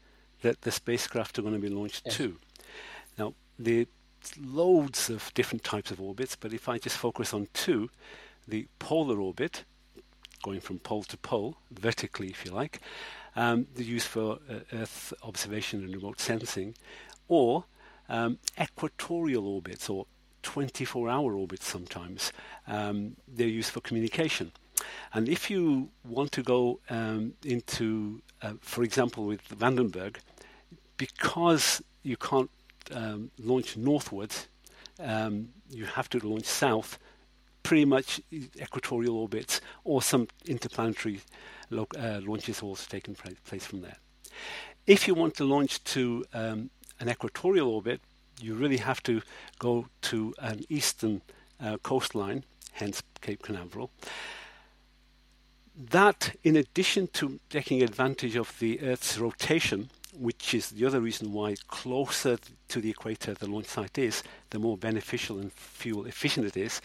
[0.45, 2.37] that the spacecraft are going to be launched to.
[3.19, 3.87] Now, there's
[4.39, 7.89] loads of different types of orbits, but if I just focus on two,
[8.47, 9.65] the polar orbit,
[10.43, 12.81] going from pole to pole, vertically if you like,
[13.37, 16.75] um, they're used for uh, Earth observation and remote sensing,
[17.27, 17.65] or
[18.11, 20.05] um, equatorial orbits, or
[20.43, 22.33] 24 hour orbits sometimes.
[22.67, 24.53] Um, they're used for communication.
[25.15, 30.17] And if you want to go um, into, uh, for example, with Vandenberg,
[30.97, 32.51] because you can't
[32.93, 34.49] um, launch northwards,
[35.01, 36.99] um, you have to launch south,
[37.63, 38.21] pretty much
[38.61, 41.21] equatorial orbits or some interplanetary
[41.71, 43.97] lo- uh, launches also taking place from there.
[44.87, 48.01] If you want to launch to um, an equatorial orbit,
[48.41, 49.23] you really have to
[49.59, 51.23] go to an eastern
[51.61, 53.91] uh, coastline, hence Cape Canaveral.
[55.77, 61.33] That, in addition to taking advantage of the Earth's rotation, which is the other reason
[61.33, 66.47] why closer to the equator the launch site is, the more beneficial and fuel efficient
[66.47, 66.81] it is.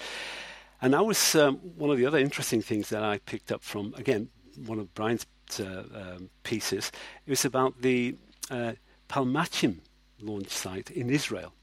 [0.82, 3.94] And that was um, one of the other interesting things that I picked up from,
[3.98, 4.30] again,
[4.66, 5.26] one of Brian's
[5.60, 6.92] uh, um, pieces.
[7.26, 8.16] It was about the
[8.50, 8.74] uh,
[9.10, 9.80] Palmachim
[10.22, 11.54] launch site in Israel.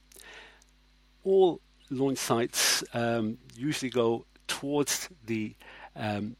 [1.24, 5.54] All launch sites um, usually go towards the
[5.94, 6.36] um,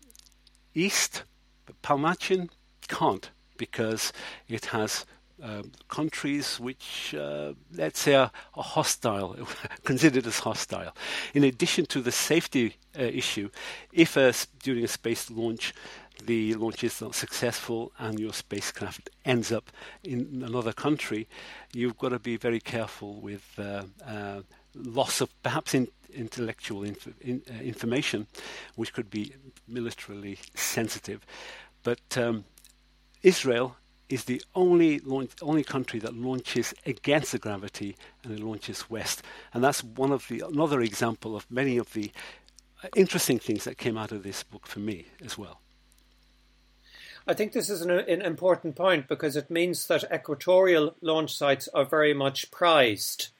[0.74, 1.24] east,
[1.64, 2.50] but Palmachim
[2.88, 4.12] can't because
[4.48, 5.06] it has
[5.42, 9.36] uh, countries which, uh, let's say, are, are, hostile,
[9.84, 10.94] considered as hostile.
[11.34, 13.50] In addition to the safety uh, issue,
[13.92, 14.16] if
[14.62, 15.74] during a space launch
[16.24, 19.70] the launch is not successful and your spacecraft ends up
[20.02, 21.28] in another country,
[21.72, 24.40] you've got to be very careful with uh, uh,
[24.74, 28.26] loss of perhaps in, intellectual inf- in, information,
[28.76, 29.34] which could be
[29.68, 31.24] militarily sensitive.
[31.82, 32.44] But um,
[33.22, 33.76] Israel
[34.08, 39.22] is the only launch, only country that launches against the gravity and it launches west.
[39.52, 42.12] And that's one of the another example of many of the
[42.82, 45.60] uh, interesting things that came out of this book for me as well.
[47.28, 51.68] I think this is an, an, important point because it means that equatorial launch sites
[51.74, 53.30] are very much prized.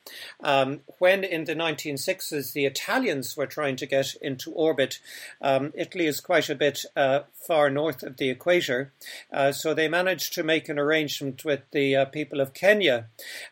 [0.42, 5.01] Um, when in the 1960s the Italians were trying to get into orbit,
[5.40, 8.92] um, Italy is quite a bit uh, far north of the equator,
[9.33, 13.07] uh, so they managed to make an arrangement with the uh, people of Kenya,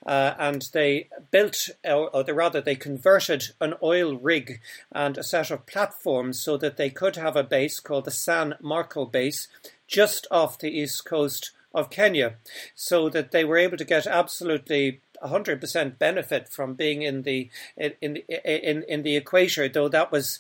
[0.07, 4.61] uh, and they built, or, or rather, they converted an oil rig
[4.93, 8.55] and a set of platforms so that they could have a base called the San
[8.61, 9.49] Marco base
[9.87, 12.35] just off the east coast of Kenya,
[12.75, 17.95] so that they were able to get absolutely 100% benefit from being in the in
[18.01, 20.39] in in, in the equator, though that was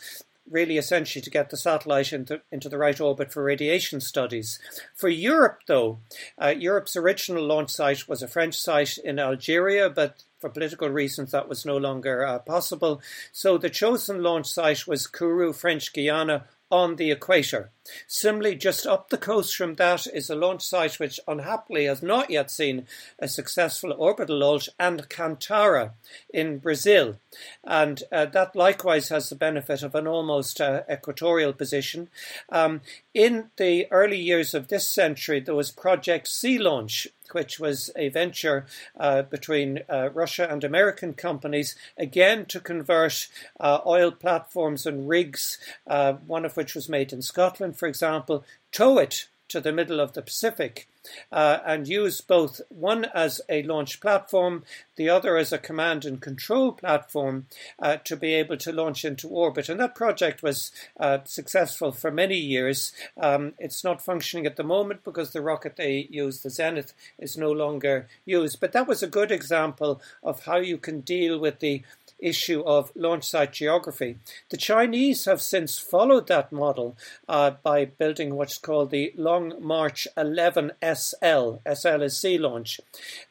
[0.50, 4.58] really essentially to get the satellite into, into the right orbit for radiation studies.
[4.94, 6.00] For Europe, though,
[6.40, 11.30] uh, Europe's original launch site was a French site in Algeria, but for political reasons
[11.30, 13.00] that was no longer uh, possible.
[13.32, 17.70] So the chosen launch site was Kourou, French Guiana, on the equator.
[18.06, 22.30] Similarly, just up the coast from that is a launch site which unhappily has not
[22.30, 22.86] yet seen
[23.18, 25.92] a successful orbital launch, Alcantara
[26.32, 27.18] in Brazil.
[27.62, 32.08] And uh, that likewise has the benefit of an almost uh, equatorial position.
[32.50, 32.80] Um,
[33.12, 38.08] in the early years of this century, there was Project Sea Launch, which was a
[38.08, 38.66] venture
[38.98, 43.28] uh, between uh, Russia and American companies, again to convert
[43.60, 48.44] uh, oil platforms and rigs, uh, one of which was made in Scotland, for example,
[48.72, 50.88] tow it to the middle of the Pacific
[51.30, 54.64] uh, and use both one as a launch platform,
[54.96, 57.46] the other as a command and control platform
[57.78, 59.68] uh, to be able to launch into orbit.
[59.68, 62.92] And that project was uh, successful for many years.
[63.20, 67.36] Um, it's not functioning at the moment because the rocket they used, the Zenith, is
[67.36, 68.60] no longer used.
[68.60, 71.82] But that was a good example of how you can deal with the
[72.24, 74.18] issue of launch site geography.
[74.50, 76.96] The Chinese have since followed that model
[77.28, 81.56] uh, by building what's called the Long March 11 SL.
[81.72, 82.80] SL is sea launch.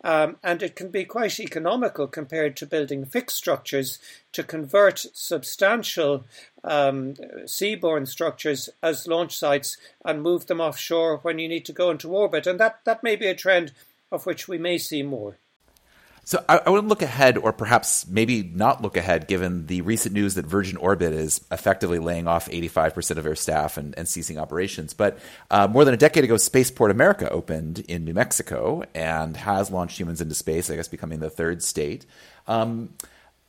[0.03, 3.99] Um, and it can be quite economical compared to building fixed structures
[4.33, 6.25] to convert substantial
[6.63, 7.13] um,
[7.45, 12.15] seaborne structures as launch sites and move them offshore when you need to go into
[12.15, 12.47] orbit.
[12.47, 13.73] And that, that may be a trend
[14.11, 15.37] of which we may see more.
[16.25, 20.13] So I, I would look ahead, or perhaps maybe not look ahead, given the recent
[20.13, 24.37] news that Virgin Orbit is effectively laying off 85% of their staff and, and ceasing
[24.37, 24.93] operations.
[24.93, 25.19] But
[25.51, 29.99] uh, more than a decade ago, Spaceport America opened in New Mexico and has launched
[29.99, 32.05] humans into space, I guess becoming the third state.
[32.47, 32.93] Um,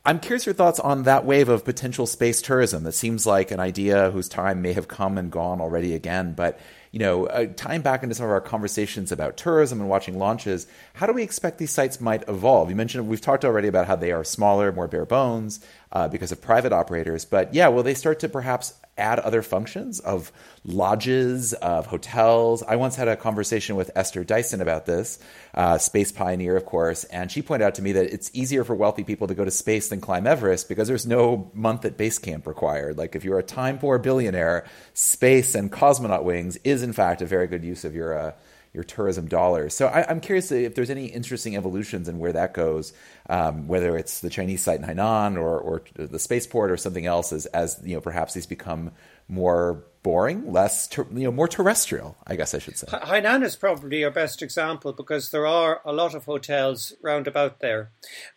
[0.07, 2.83] I'm curious your thoughts on that wave of potential space tourism.
[2.83, 6.33] That seems like an idea whose time may have come and gone already again.
[6.33, 6.59] But
[6.95, 10.65] you know, uh, tying back into some of our conversations about tourism and watching launches,
[10.93, 12.69] how do we expect these sites might evolve?
[12.69, 15.59] You mentioned we've talked already about how they are smaller, more bare bones
[15.91, 17.25] uh, because of private operators.
[17.25, 20.31] But yeah, will they start to perhaps add other functions of
[20.63, 22.63] lodges, of hotels.
[22.63, 25.19] I once had a conversation with Esther Dyson about this,
[25.53, 28.75] uh, space pioneer, of course, and she pointed out to me that it's easier for
[28.75, 32.17] wealthy people to go to space than climb Everest because there's no month at base
[32.17, 32.97] camp required.
[32.97, 37.25] Like if you're a time poor billionaire, space and cosmonaut wings is in fact a
[37.25, 38.17] very good use of your.
[38.17, 38.31] Uh,
[38.75, 39.73] your tourism dollars.
[39.73, 42.93] So I, am curious if there's any interesting evolutions in where that goes,
[43.29, 47.31] um, whether it's the Chinese site in Hainan or, or the spaceport or something else,
[47.31, 48.91] as, as you know, perhaps these become
[49.27, 52.15] more boring, less ter- you know, more terrestrial.
[52.27, 52.87] I guess I should say.
[52.87, 57.59] Hainan is probably your best example because there are a lot of hotels round about
[57.59, 57.89] there,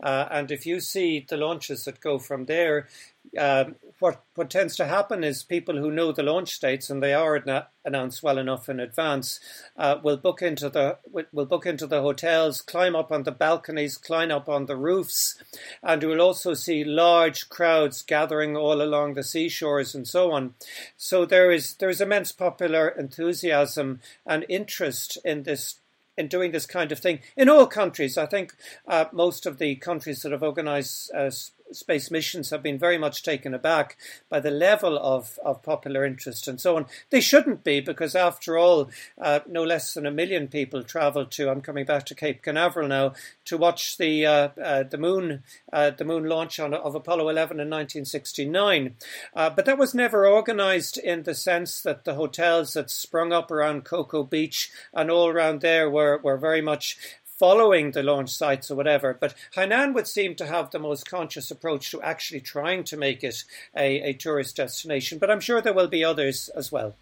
[0.03, 2.89] uh, and if you see the launches that go from there,
[3.37, 7.13] um, what what tends to happen is people who know the launch dates and they
[7.13, 7.43] are
[7.85, 9.41] announced well enough in advance
[9.77, 10.99] uh, will book into the
[11.33, 15.43] will book into the hotels, climb up on the balconies, climb up on the roofs,
[15.83, 20.55] and you will also see large crowds gathering all along the seashores and so on.
[20.97, 25.81] So there is there is immense popular enthusiasm and interest in this
[26.19, 28.19] in doing this kind of thing in all countries.
[28.19, 28.55] I think
[28.87, 31.31] uh, most of the countries that have organised uh,
[31.73, 33.97] space missions have been very much taken aback
[34.29, 36.87] by the level of, of popular interest and so on.
[37.11, 38.91] They shouldn't be because, after all,
[39.21, 41.51] uh, no less than a million people travelled to.
[41.51, 43.15] I'm coming back to Cape Canaveral now
[43.47, 45.43] to watch the uh, uh, the moon
[45.73, 48.95] uh, the moon launch on, of Apollo 11 in 1969.
[49.35, 53.51] Uh, but that was never organised in the sense that the hotels that sprung up
[53.51, 56.99] around Cocoa Beach and all around there were were very much
[57.39, 59.17] following the launch sites or whatever.
[59.19, 63.23] But Hainan would seem to have the most conscious approach to actually trying to make
[63.23, 63.45] it
[63.77, 65.19] a, a tourist destination.
[65.19, 66.97] But I'm sure there will be others as well.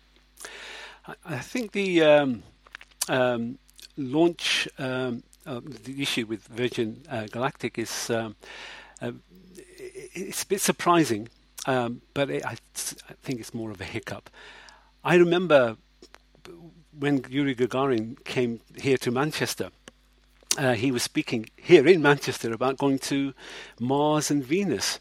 [1.25, 2.43] I think the um,
[3.09, 3.59] um,
[3.97, 8.35] launch, um, uh, the issue with Virgin uh, Galactic is um,
[9.01, 9.13] uh,
[10.15, 11.29] it's a bit surprising,
[11.67, 14.31] um, but it, I, I think it's more of a hiccup.
[15.05, 15.77] I remember
[16.99, 19.71] when Yuri Gagarin came here to Manchester
[20.57, 23.35] uh, he was speaking here in Manchester about going to
[23.81, 25.01] Mars and Venus.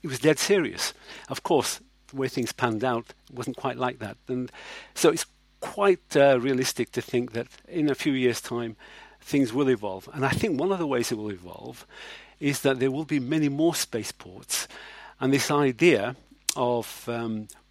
[0.00, 0.94] He was dead serious.
[1.28, 4.16] Of course, the way things panned out wasn't quite like that.
[4.28, 4.50] And
[4.94, 5.26] so it's
[5.60, 8.76] quite uh, realistic to think that in a few years' time,
[9.20, 10.08] things will evolve.
[10.12, 11.86] And I think one of the ways it will evolve
[12.40, 14.66] is that there will be many more spaceports.
[15.20, 16.16] And this idea
[16.56, 17.08] of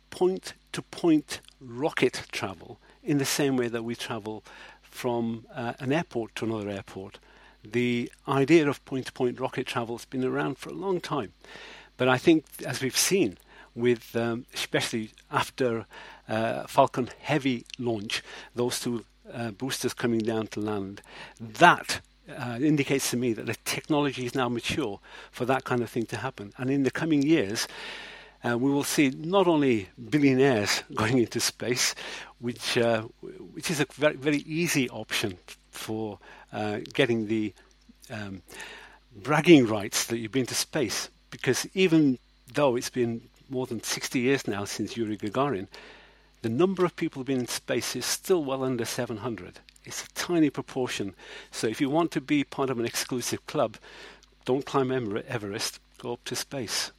[0.09, 4.43] point to point rocket travel in the same way that we travel
[4.91, 7.17] from uh, an airport to another airport.
[7.63, 11.33] The idea of point to point rocket travel has been around for a long time.
[11.97, 13.37] But I think, as we've seen,
[13.75, 15.85] with um, especially after
[16.27, 18.21] uh, Falcon Heavy launch,
[18.55, 21.01] those two uh, boosters coming down to land,
[21.39, 24.99] that uh, indicates to me that the technology is now mature
[25.31, 26.53] for that kind of thing to happen.
[26.57, 27.67] And in the coming years,
[28.43, 31.95] uh, we will see not only billionaires going into space,
[32.41, 33.03] which uh,
[33.53, 35.37] which is a very very easy option
[35.69, 36.19] for
[36.51, 37.53] uh, getting the
[38.09, 38.41] um,
[39.15, 42.19] bragging rights that you've been to space, because even
[42.53, 45.67] though it's been more than 60 years now since Yuri Gagarin,
[46.41, 49.59] the number of people who've been in space is still well under 700.
[49.83, 51.13] It's a tiny proportion.
[51.51, 53.77] So if you want to be part of an exclusive club,
[54.45, 56.91] don't climb Everest, go up to space.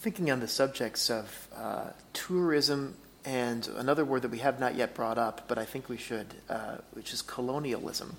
[0.00, 4.94] Thinking on the subjects of uh, tourism and another word that we have not yet
[4.94, 8.16] brought up, but I think we should, uh, which is colonialism.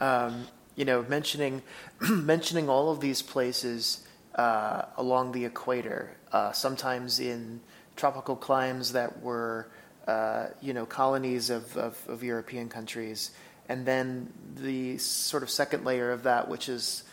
[0.00, 0.46] Um,
[0.76, 1.62] you know, mentioning
[2.00, 7.60] mentioning all of these places uh, along the equator, uh, sometimes in
[7.96, 9.68] tropical climes that were,
[10.06, 13.30] uh, you know, colonies of, of, of European countries,
[13.68, 17.04] and then the sort of second layer of that, which is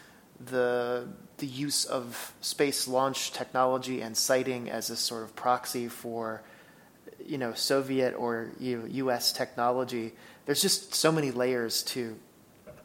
[0.46, 6.42] the the use of space launch technology and sighting as a sort of proxy for
[7.28, 9.32] you know Soviet or U.S.
[9.32, 10.14] technology.
[10.46, 12.18] There's just so many layers to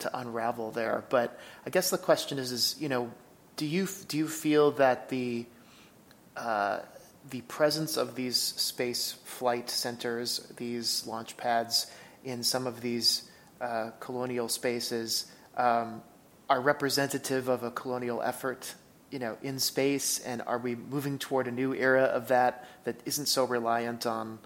[0.01, 1.05] to unravel there.
[1.09, 3.11] But I guess the question is, is you know,
[3.57, 5.47] do you do you feel that the
[6.37, 6.81] uh,
[7.31, 11.91] the presence of these space flight centers, these launch pads
[12.25, 13.31] in some of these
[13.61, 16.03] uh, colonial spaces, um,
[16.51, 18.75] are representative of a colonial effort,
[19.13, 22.97] you know, in space, and are we moving toward a new era of that that
[23.05, 24.39] isn't so reliant on,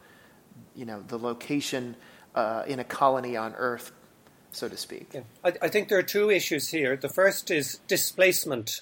[0.75, 1.95] you know, the location
[2.35, 3.93] uh, in a colony on Earth,
[4.51, 5.11] so to speak?
[5.14, 5.21] Yeah.
[5.45, 6.97] I, I think there are two issues here.
[6.97, 8.81] The first is displacement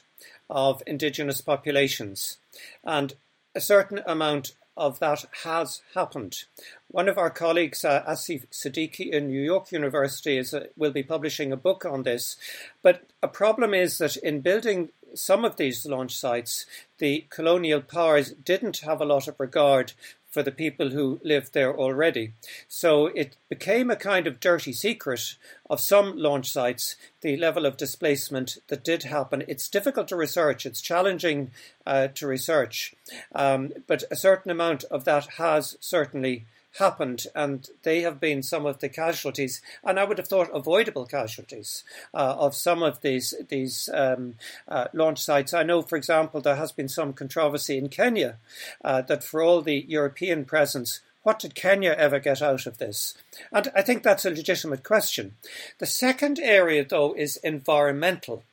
[0.49, 2.39] of indigenous populations,
[2.83, 3.15] and
[3.55, 6.45] a certain amount of that has happened.
[6.89, 11.03] One of our colleagues, uh, Asif Siddiqi in New York University, is, uh, will be
[11.03, 12.37] publishing a book on this.
[12.83, 16.67] But a problem is that in building some of these launch sites,
[16.99, 19.93] the colonial powers didn't have a lot of regard
[20.35, 22.33] for the people who lived there already.
[22.67, 25.37] So it became a kind of dirty secret
[25.71, 29.45] of some launch sites, the level of displacement that did happen.
[29.47, 31.53] It's difficult to research, it's challenging
[31.87, 32.97] uh, to research,
[33.33, 36.47] um, but a certain amount of that has certainly
[36.79, 41.07] happened, and they have been some of the casualties, and I would have thought avoidable
[41.07, 44.35] casualties uh, of some of these these um,
[44.69, 45.55] uh, launch sites.
[45.55, 48.37] I know, for example, there has been some controversy in Kenya
[48.85, 51.01] uh, that for all the European presence.
[51.23, 53.15] What did Kenya ever get out of this?
[53.51, 55.37] And I think that's a legitimate question.
[55.79, 58.45] The second area, though, is environmental.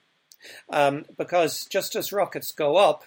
[0.69, 3.03] Um, because just as rockets go up,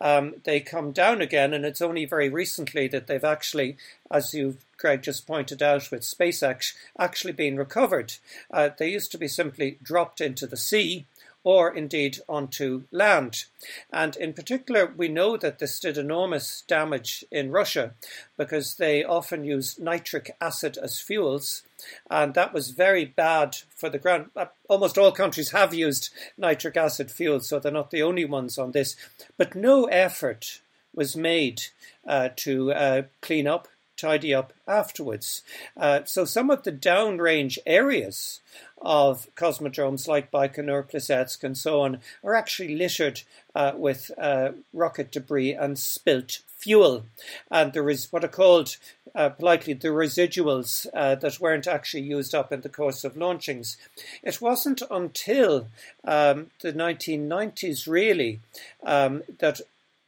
[0.00, 3.76] um, they come down again, and it's only very recently that they've actually,
[4.10, 8.14] as you, Greg, just pointed out with SpaceX, actually been recovered.
[8.50, 11.06] Uh, they used to be simply dropped into the sea
[11.44, 13.44] or indeed onto land.
[13.92, 17.92] And in particular, we know that this did enormous damage in Russia
[18.36, 21.62] because they often use nitric acid as fuels.
[22.10, 24.30] And that was very bad for the ground.
[24.34, 28.56] Uh, almost all countries have used nitric acid fuels, so they're not the only ones
[28.58, 28.96] on this.
[29.36, 30.60] But no effort
[30.94, 31.64] was made
[32.06, 33.68] uh, to uh, clean up,
[33.98, 35.42] tidy up afterwards.
[35.76, 38.40] Uh, so some of the downrange areas
[38.84, 43.22] of cosmodromes like Baikonur, Plesetsk, and so on are actually littered
[43.54, 47.04] uh, with uh, rocket debris and spilt fuel.
[47.50, 48.76] And there is what are called
[49.14, 53.76] uh, politely the residuals uh, that weren't actually used up in the course of launchings.
[54.22, 55.68] It wasn't until
[56.04, 58.40] um, the 1990s, really,
[58.84, 59.60] um, that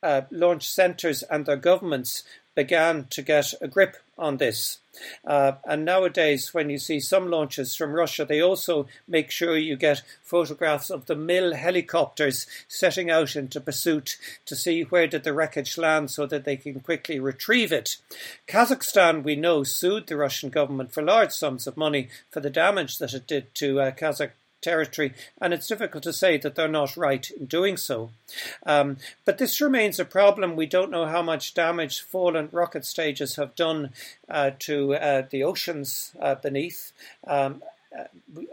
[0.03, 2.22] uh, launch centres and their governments
[2.57, 4.79] began to get a grip on this.
[5.25, 9.77] Uh, and nowadays, when you see some launches from Russia, they also make sure you
[9.77, 15.35] get photographs of the Mil helicopters setting out into pursuit to see where did the
[15.35, 17.99] wreckage land so that they can quickly retrieve it.
[18.49, 22.99] Kazakhstan, we know, sued the Russian government for large sums of money for the damage
[22.99, 23.91] that it did to uh,
[24.61, 28.11] territory, and it's difficult to say that they're not right in doing so.
[28.65, 30.57] Um, but this remains a problem.
[30.57, 33.91] We don't know how much damage fallen rocket stages have done
[34.29, 36.93] uh, to uh, the oceans uh, beneath.
[37.27, 37.63] Um,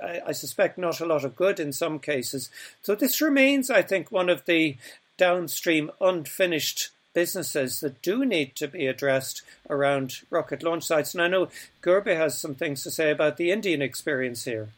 [0.02, 2.50] I, I, suspect not a lot of good in some cases.
[2.82, 4.78] So this remains, I think, one of the
[5.18, 11.14] downstream unfinished businesses that do need to be addressed around rocket launch sites.
[11.14, 11.50] And I know
[11.82, 14.70] Gurbir has some things to say about the Indian experience here.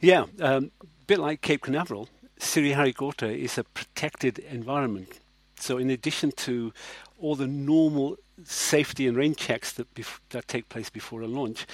[0.00, 5.20] Yeah, um, a bit like Cape Canaveral, Sriharikota is a protected environment.
[5.58, 6.72] So, in addition to
[7.18, 11.66] all the normal safety and rain checks that bef- that take place before a launch,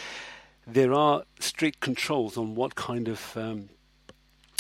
[0.66, 3.70] there are strict controls on what kind of um,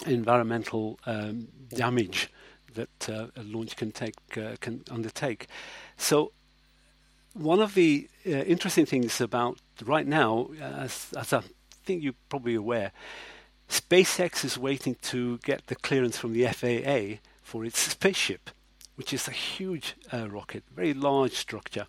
[0.06, 2.30] environmental um, damage
[2.74, 5.46] that uh, a launch can take uh, can undertake.
[5.96, 6.32] So,
[7.34, 11.42] one of the uh, interesting things about right now, as, as I
[11.84, 12.90] think you're probably aware,
[13.72, 18.50] SpaceX is waiting to get the clearance from the FAA for its spaceship,
[18.96, 21.86] which is a huge uh, rocket, very large structure.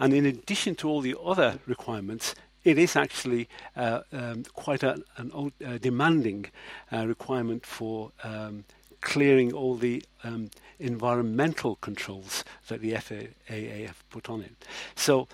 [0.00, 5.00] And in addition to all the other requirements, it is actually uh, um, quite a,
[5.16, 6.46] an old, uh, demanding
[6.92, 8.64] uh, requirement for um,
[9.00, 10.50] clearing all the um,
[10.80, 14.66] environmental controls that the FAA have put on it.
[14.96, 15.28] So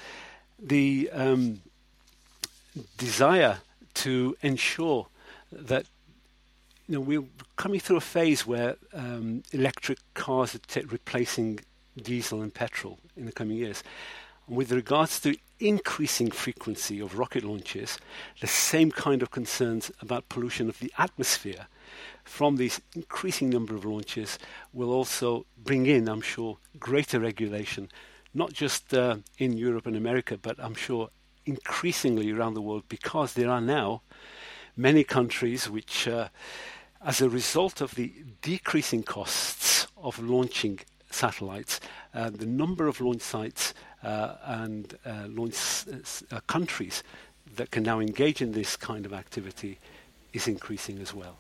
[0.59, 1.63] the um,
[2.99, 3.61] desire
[3.95, 5.07] to ensure
[5.53, 5.87] that
[6.87, 7.25] you know we're
[7.57, 11.61] coming through a phase where um, electric cars are t- replacing
[11.97, 13.83] diesel and petrol in the coming years.
[14.47, 17.99] And with regards to increasing frequency of rocket launches,
[18.41, 21.67] the same kind of concerns about pollution of the atmosphere
[22.25, 24.39] from this increasing number of launches
[24.73, 27.89] will also bring in, I'm sure, greater regulation,
[28.35, 31.09] not just uh, in Europe and America, but I'm sure
[31.47, 34.03] increasingly around the world because there are now
[34.79, 36.29] many countries which, uh,
[37.05, 40.79] as a result of the decreasing costs of launching
[41.11, 41.81] satellites,
[42.15, 45.85] uh, the number of launch sites uh, and uh, launch
[46.31, 47.03] uh, countries
[47.57, 49.79] that can now engage in this kind of activity
[50.33, 51.37] is increasing as well.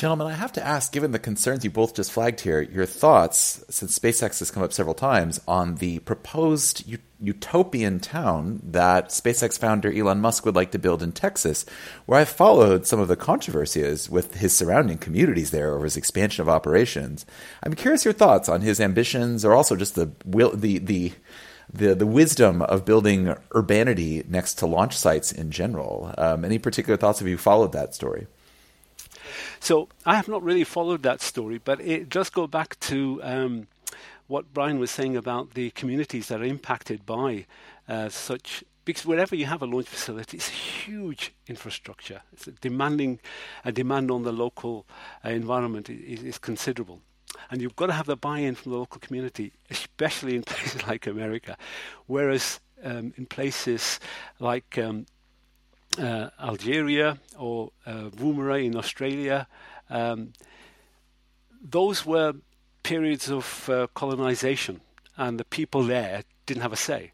[0.00, 3.62] Gentlemen, I have to ask, given the concerns you both just flagged here, your thoughts,
[3.68, 6.90] since SpaceX has come up several times, on the proposed
[7.20, 11.66] utopian town that SpaceX founder Elon Musk would like to build in Texas,
[12.06, 16.40] where I've followed some of the controversies with his surrounding communities there over his expansion
[16.40, 17.26] of operations.
[17.62, 21.12] I'm curious your thoughts on his ambitions, or also just the will, the the
[21.70, 26.14] the the wisdom of building urbanity next to launch sites in general.
[26.16, 27.18] Um, any particular thoughts?
[27.18, 28.28] Have you followed that story?
[29.58, 33.66] So I have not really followed that story, but it does go back to um,
[34.26, 37.46] what Brian was saying about the communities that are impacted by
[37.88, 38.64] uh, such.
[38.84, 42.22] Because wherever you have a launch facility, it's a huge infrastructure.
[42.32, 43.20] It's a demanding,
[43.64, 44.86] a demand on the local
[45.24, 47.00] uh, environment is, is considerable
[47.50, 51.06] and you've got to have the buy-in from the local community, especially in places like
[51.06, 51.56] America.
[52.06, 54.00] Whereas um, in places
[54.38, 55.06] like um,
[55.98, 59.46] uh, Algeria or uh, Woomera in Australia.
[59.88, 60.32] Um,
[61.62, 62.34] those were
[62.82, 64.80] periods of uh, colonization,
[65.16, 67.12] and the people there didn't have a say.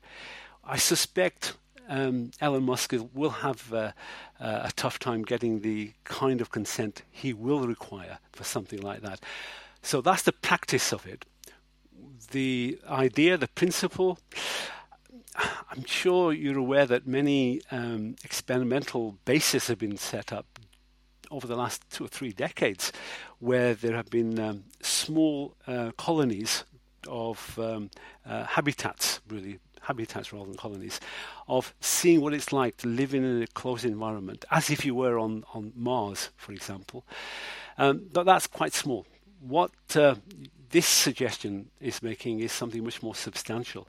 [0.65, 1.55] I suspect
[1.89, 3.93] um, Elon Musk will have uh,
[4.41, 9.03] uh, a tough time getting the kind of consent he will require for something like
[9.03, 9.21] that.
[9.83, 11.25] So that's the practice of it.
[12.33, 14.19] The idea, the principle,
[15.71, 20.47] I'm sure you're aware that many um, experimental bases have been set up
[21.31, 22.93] over the last two or three decades,
[23.39, 26.65] where there have been um, small uh, colonies
[27.09, 27.91] of um,
[28.25, 31.01] uh, habitats, really habitats rather than colonies,
[31.49, 35.19] of seeing what it's like to live in a closed environment, as if you were
[35.19, 37.05] on, on Mars, for example.
[37.79, 39.07] Um, but that's quite small.
[39.41, 40.17] What uh,
[40.71, 43.87] this suggestion is making is something much more substantial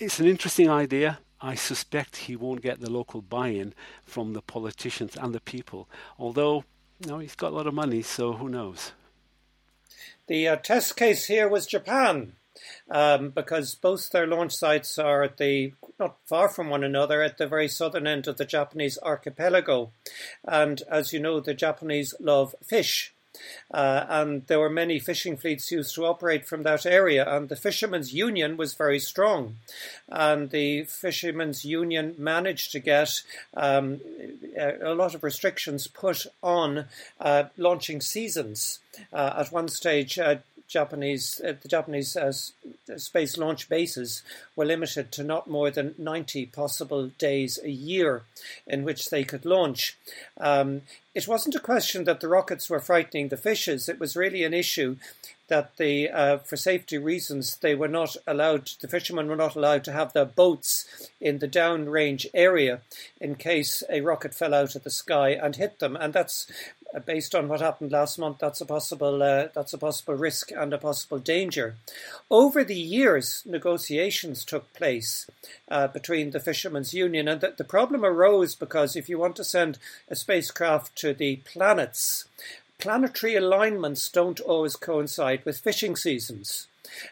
[0.00, 1.18] it's an interesting idea.
[1.42, 3.74] I suspect he won't get the local buy-in
[4.04, 5.88] from the politicians and the people.
[6.18, 6.64] Although,
[7.00, 8.92] you know, he's got a lot of money, so who knows?
[10.26, 12.34] The uh, test case here was Japan,
[12.90, 17.36] um, because both their launch sites are at the not far from one another at
[17.36, 19.92] the very southern end of the Japanese archipelago,
[20.44, 23.12] and as you know, the Japanese love fish.
[23.72, 27.56] Uh, and there were many fishing fleets used to operate from that area, and the
[27.56, 29.56] Fishermen's Union was very strong.
[30.08, 33.22] And the Fishermen's Union managed to get
[33.56, 34.00] um,
[34.56, 36.86] a lot of restrictions put on
[37.20, 38.80] uh, launching seasons.
[39.12, 40.36] Uh, at one stage, uh,
[40.70, 42.32] Japanese uh, the Japanese uh,
[42.96, 44.22] space launch bases
[44.56, 48.22] were limited to not more than 90 possible days a year
[48.66, 49.98] in which they could launch.
[50.38, 50.82] Um,
[51.14, 53.88] it wasn't a question that the rockets were frightening the fishes.
[53.88, 54.96] It was really an issue
[55.50, 59.82] that the, uh, for safety reasons, they were not allowed, the fishermen were not allowed
[59.84, 62.80] to have their boats in the downrange area
[63.20, 65.96] in case a rocket fell out of the sky and hit them.
[65.96, 66.46] And that's
[66.79, 68.38] uh, based on what happened last month.
[68.38, 71.76] That's a possible, uh, that's a possible risk and a possible danger.
[72.30, 75.30] Over the years, negotiations took place
[75.68, 79.44] uh, between the Fishermen's Union, and the, the problem arose because if you want to
[79.44, 79.78] send
[80.08, 82.26] a spacecraft to the planets,
[82.78, 86.66] planetary alignments don't always coincide with fishing seasons.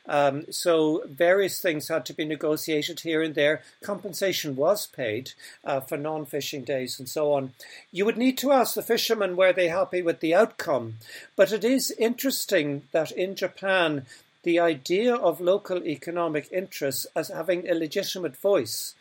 [0.06, 3.62] Um, so various things had to be negotiated here and there.
[3.82, 5.32] Compensation was paid
[5.64, 7.52] uh, for non-fishing days and so on.
[7.92, 10.98] You would need to ask the fishermen were they happy with the outcome.
[11.36, 14.06] But it is interesting that in Japan,
[14.42, 18.94] the idea of local economic interests as having a legitimate voice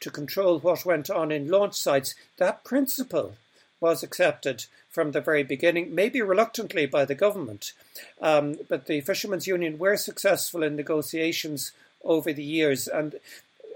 [0.00, 3.36] to control what went on in launch sites, that principle
[3.80, 7.72] was accepted from the very beginning, maybe reluctantly by the government.
[8.20, 11.72] Um, but the Fishermen's Union were successful in negotiations
[12.04, 12.88] over the years.
[12.88, 13.16] And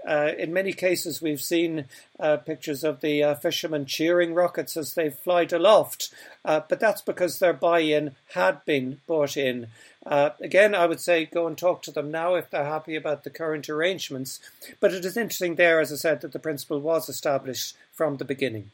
[0.05, 1.85] uh, in many cases, we've seen
[2.19, 7.01] uh, pictures of the uh, fishermen cheering rockets as they fly aloft, uh, but that's
[7.01, 9.67] because their buy in had been bought in.
[10.05, 13.23] Uh, again, I would say go and talk to them now if they're happy about
[13.23, 14.41] the current arrangements.
[14.81, 18.25] But it is interesting there, as I said, that the principle was established from the
[18.25, 18.71] beginning.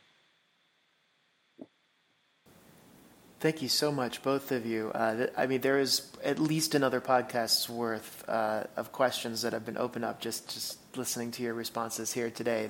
[3.40, 4.92] Thank you so much, both of you.
[4.94, 9.66] Uh, I mean, there is at least another podcast's worth uh, of questions that have
[9.66, 12.68] been opened up just just listening to your responses here today.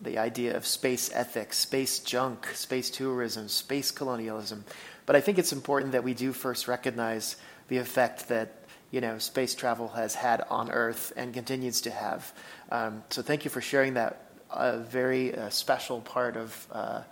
[0.00, 4.64] the idea of space ethics, space junk, space tourism, space colonialism.
[5.06, 7.34] But I think it's important that we do first recognize
[7.66, 12.32] the effect that you know space travel has had on Earth and continues to have.
[12.70, 17.02] Um, so thank you for sharing that uh, very uh, special part of uh,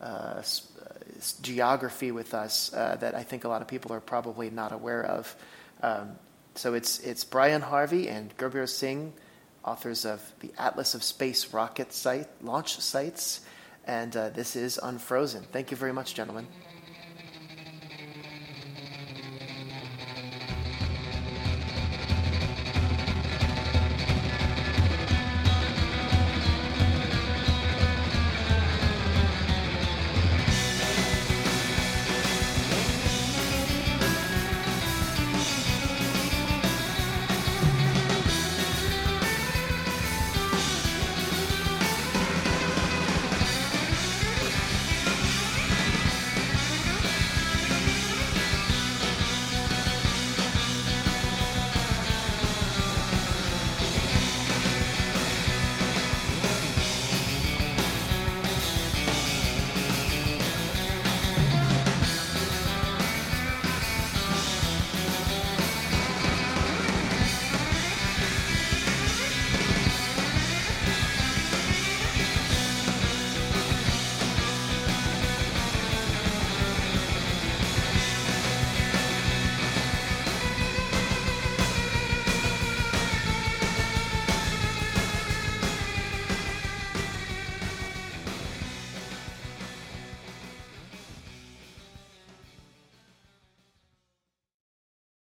[0.00, 0.42] uh
[1.42, 5.04] geography with us uh, that I think a lot of people are probably not aware
[5.04, 5.34] of.
[5.82, 6.18] Um,
[6.54, 9.12] so it's it's Brian Harvey and Gurbir Singh
[9.64, 13.40] authors of the Atlas of Space Rocket Site Launch Sites,
[13.86, 15.42] and uh, this is Unfrozen.
[15.52, 16.46] Thank you very much, gentlemen.